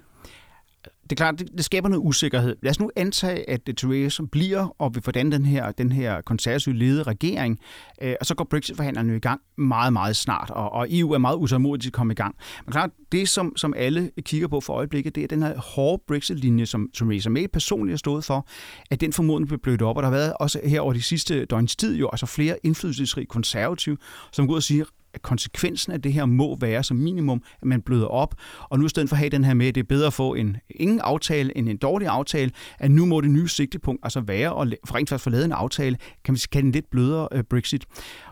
Det 1.09 1.11
er 1.11 1.15
klart, 1.15 1.39
det, 1.39 1.49
det 1.57 1.65
skaber 1.65 1.89
noget 1.89 2.03
usikkerhed. 2.05 2.55
Lad 2.61 2.69
os 2.69 2.79
nu 2.79 2.91
antage, 2.95 3.49
at 3.49 3.61
Theresa 3.77 4.23
bliver 4.31 4.75
og 4.79 4.95
vil 4.95 5.03
hvordan 5.03 5.31
den 5.31 5.45
her, 5.45 5.71
den 5.71 5.91
her 5.91 6.21
konservative 6.21 6.75
ledede 6.75 7.03
regering, 7.03 7.59
øh, 8.01 8.15
og 8.19 8.25
så 8.25 8.35
går 8.35 8.43
Brexit-forhandlerne 8.43 9.15
i 9.15 9.19
gang 9.19 9.41
meget, 9.57 9.93
meget 9.93 10.15
snart, 10.15 10.49
og, 10.49 10.71
og 10.71 10.87
EU 10.89 11.11
er 11.11 11.17
meget 11.17 11.35
utålmodig 11.35 11.81
til 11.81 11.89
at 11.89 11.93
komme 11.93 12.13
i 12.13 12.15
gang. 12.15 12.35
Men 12.65 12.71
klart, 12.71 12.89
det 13.11 13.29
som, 13.29 13.53
som 13.57 13.73
alle 13.77 14.11
kigger 14.21 14.47
på 14.47 14.61
for 14.61 14.73
øjeblikket, 14.73 15.15
det 15.15 15.23
er 15.23 15.27
den 15.27 15.43
her 15.43 15.57
hårde 15.57 16.03
Brexit-linje, 16.07 16.65
som 16.65 16.89
Theresa 16.93 17.29
May 17.29 17.45
personligt 17.53 17.93
har 17.93 17.97
stået 17.97 18.23
for, 18.23 18.47
at 18.91 19.01
den 19.01 19.13
formodentlig 19.13 19.47
bliver 19.47 19.59
blødt 19.59 19.81
op, 19.81 19.97
og 19.97 20.03
der 20.03 20.09
har 20.09 20.15
været 20.15 20.33
også 20.39 20.61
her 20.63 20.81
over 20.81 20.93
de 20.93 21.01
sidste 21.01 21.45
døgns 21.45 21.75
tid 21.75 21.95
jo, 21.95 22.09
altså 22.11 22.25
flere 22.25 22.57
indflydelsesrige 22.63 23.25
konservative, 23.25 23.97
som 24.31 24.47
går 24.47 24.51
ud 24.53 24.57
og 24.57 24.63
siger, 24.63 24.85
at 25.13 25.21
konsekvensen 25.21 25.93
af 25.93 26.01
det 26.01 26.13
her 26.13 26.25
må 26.25 26.57
være 26.59 26.83
som 26.83 26.97
minimum, 26.97 27.43
at 27.61 27.67
man 27.67 27.81
bløder 27.81 28.07
op. 28.07 28.35
Og 28.69 28.79
nu 28.79 28.85
i 28.85 28.89
stedet 28.89 29.09
for 29.09 29.15
at 29.15 29.19
have 29.19 29.29
den 29.29 29.43
her 29.43 29.53
med, 29.53 29.67
at 29.67 29.75
det 29.75 29.81
er 29.81 29.87
bedre 29.87 30.07
at 30.07 30.13
få 30.13 30.33
en 30.33 30.57
ingen 30.69 30.99
aftale 30.99 31.57
end 31.57 31.69
en 31.69 31.77
dårlig 31.77 32.07
aftale, 32.07 32.51
at 32.79 32.91
nu 32.91 33.05
må 33.05 33.21
det 33.21 33.31
nye 33.31 33.47
sigtepunkt 33.47 33.99
altså 34.03 34.21
være 34.21 34.61
at 34.61 34.77
for 34.85 34.95
rent 34.95 35.09
faktisk 35.09 35.23
få 35.23 35.29
lavet 35.29 35.45
en 35.45 35.51
aftale, 35.51 35.97
kan 36.23 36.33
vi 36.35 36.39
kalde 36.51 36.65
en 36.65 36.71
lidt 36.71 36.89
blødere 36.91 37.27
øh, 37.31 37.43
Brexit. 37.43 37.85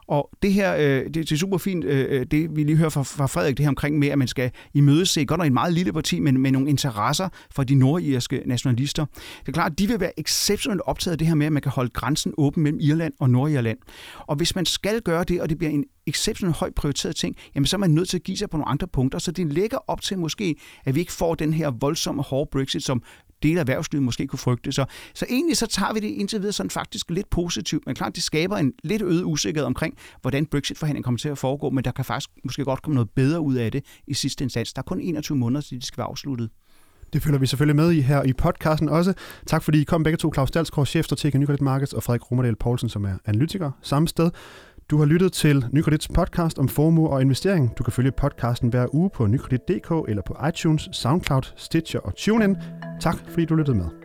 Og 0.07 0.29
det 0.41 0.53
her, 0.53 0.75
øh, 0.75 1.05
det, 1.05 1.15
det 1.15 1.31
er 1.31 1.37
super 1.37 1.57
fint, 1.57 1.85
øh, 1.85 2.19
øh, 2.19 2.25
det 2.31 2.55
vi 2.55 2.63
lige 2.63 2.75
hører 2.77 2.89
fra, 2.89 3.03
fra 3.03 3.25
Frederik, 3.27 3.57
det 3.57 3.63
her 3.63 3.69
omkring 3.69 3.99
med, 3.99 4.07
at 4.07 4.17
man 4.17 4.27
skal 4.27 4.51
imødese, 4.73 5.25
godt 5.25 5.37
nok 5.37 5.47
en 5.47 5.53
meget 5.53 5.73
lille 5.73 5.93
parti, 5.93 6.19
men 6.19 6.41
med 6.41 6.51
nogle 6.51 6.69
interesser 6.69 7.29
for 7.51 7.63
de 7.63 7.75
nordirske 7.75 8.43
nationalister. 8.45 9.05
Det 9.39 9.47
er 9.47 9.51
klart, 9.51 9.71
at 9.71 9.79
de 9.79 9.87
vil 9.87 9.99
være 9.99 10.19
exceptionelt 10.19 10.81
optaget 10.85 11.11
af 11.11 11.17
det 11.17 11.27
her 11.27 11.35
med, 11.35 11.45
at 11.45 11.53
man 11.53 11.61
kan 11.61 11.71
holde 11.71 11.89
grænsen 11.89 12.33
åben 12.37 12.63
mellem 12.63 12.79
Irland 12.81 13.13
og 13.19 13.29
Nordirland. 13.29 13.77
Og 14.17 14.35
hvis 14.35 14.55
man 14.55 14.65
skal 14.65 15.01
gøre 15.01 15.23
det, 15.23 15.41
og 15.41 15.49
det 15.49 15.57
bliver 15.57 15.71
en 15.71 15.85
exceptionelt 16.07 16.57
højt 16.57 16.75
prioriteret 16.75 17.15
ting, 17.15 17.35
jamen 17.55 17.65
så 17.65 17.75
er 17.75 17.79
man 17.79 17.89
nødt 17.89 18.09
til 18.09 18.17
at 18.17 18.23
give 18.23 18.37
sig 18.37 18.49
på 18.49 18.57
nogle 18.57 18.69
andre 18.69 18.87
punkter, 18.87 19.19
så 19.19 19.31
det 19.31 19.53
lægger 19.53 19.77
op 19.87 20.01
til 20.01 20.19
måske, 20.19 20.55
at 20.85 20.95
vi 20.95 20.99
ikke 20.99 21.11
får 21.11 21.35
den 21.35 21.53
her 21.53 21.71
voldsomme 21.79 22.21
hårde 22.21 22.49
Brexit, 22.51 22.83
som 22.83 23.01
dele 23.43 23.59
af 23.59 23.61
erhvervslivet 23.61 24.03
måske 24.03 24.27
kunne 24.27 24.39
frygte. 24.39 24.71
Så, 24.71 24.85
så 25.13 25.25
egentlig 25.29 25.57
så 25.57 25.67
tager 25.67 25.93
vi 25.93 25.99
det 25.99 26.07
indtil 26.07 26.39
videre 26.39 26.53
sådan 26.53 26.69
faktisk 26.69 27.09
lidt 27.09 27.29
positivt, 27.29 27.85
men 27.85 27.95
klart, 27.95 28.15
det 28.15 28.23
skaber 28.23 28.57
en 28.57 28.73
lidt 28.83 29.01
øget 29.01 29.23
usikkerhed 29.23 29.65
omkring, 29.65 29.97
hvordan 30.21 30.45
Brexit-forhandlingen 30.45 31.03
kommer 31.03 31.17
til 31.17 31.29
at 31.29 31.37
foregå, 31.37 31.69
men 31.69 31.83
der 31.83 31.91
kan 31.91 32.05
faktisk 32.05 32.29
måske 32.43 32.63
godt 32.63 32.81
komme 32.81 32.95
noget 32.95 33.09
bedre 33.09 33.41
ud 33.41 33.55
af 33.55 33.71
det 33.71 33.85
i 34.07 34.13
sidste 34.13 34.43
instans. 34.43 34.73
Der 34.73 34.81
er 34.81 34.83
kun 34.83 34.99
21 34.99 35.37
måneder, 35.37 35.61
til 35.61 35.77
det 35.77 35.85
skal 35.85 35.97
være 35.97 36.07
afsluttet. 36.07 36.49
Det 37.13 37.23
følger 37.23 37.39
vi 37.39 37.45
selvfølgelig 37.45 37.75
med 37.75 37.91
i 37.91 38.01
her 38.01 38.23
i 38.23 38.33
podcasten 38.33 38.89
også. 38.89 39.13
Tak 39.45 39.63
fordi 39.63 39.81
I 39.81 39.83
kom 39.83 40.03
begge 40.03 40.17
to, 40.17 40.33
Claus 40.33 40.51
Dalsgaard, 40.51 40.87
chefstrateg 40.87 41.35
i 41.35 41.37
Nykredit 41.37 41.61
Markets, 41.61 41.93
og 41.93 42.03
Frederik 42.03 42.31
Romerdal 42.31 42.55
Poulsen, 42.55 42.89
som 42.89 43.05
er 43.05 43.17
analytiker 43.25 43.71
samme 43.81 44.07
sted. 44.07 44.31
Du 44.91 44.97
har 44.97 45.05
lyttet 45.05 45.33
til 45.33 45.65
Nykredits 45.71 46.07
podcast 46.07 46.59
om 46.59 46.67
formue 46.67 47.09
og 47.09 47.21
investering. 47.21 47.77
Du 47.77 47.83
kan 47.83 47.93
følge 47.93 48.11
podcasten 48.11 48.69
hver 48.69 48.95
uge 48.95 49.09
på 49.09 49.27
nykredit.dk 49.27 50.09
eller 50.09 50.21
på 50.21 50.35
iTunes, 50.49 50.89
SoundCloud, 50.91 51.41
Stitcher 51.55 51.99
og 51.99 52.15
TuneIn. 52.15 52.55
Tak 53.01 53.15
fordi 53.29 53.45
du 53.45 53.55
lyttede 53.55 53.77
med. 53.77 53.96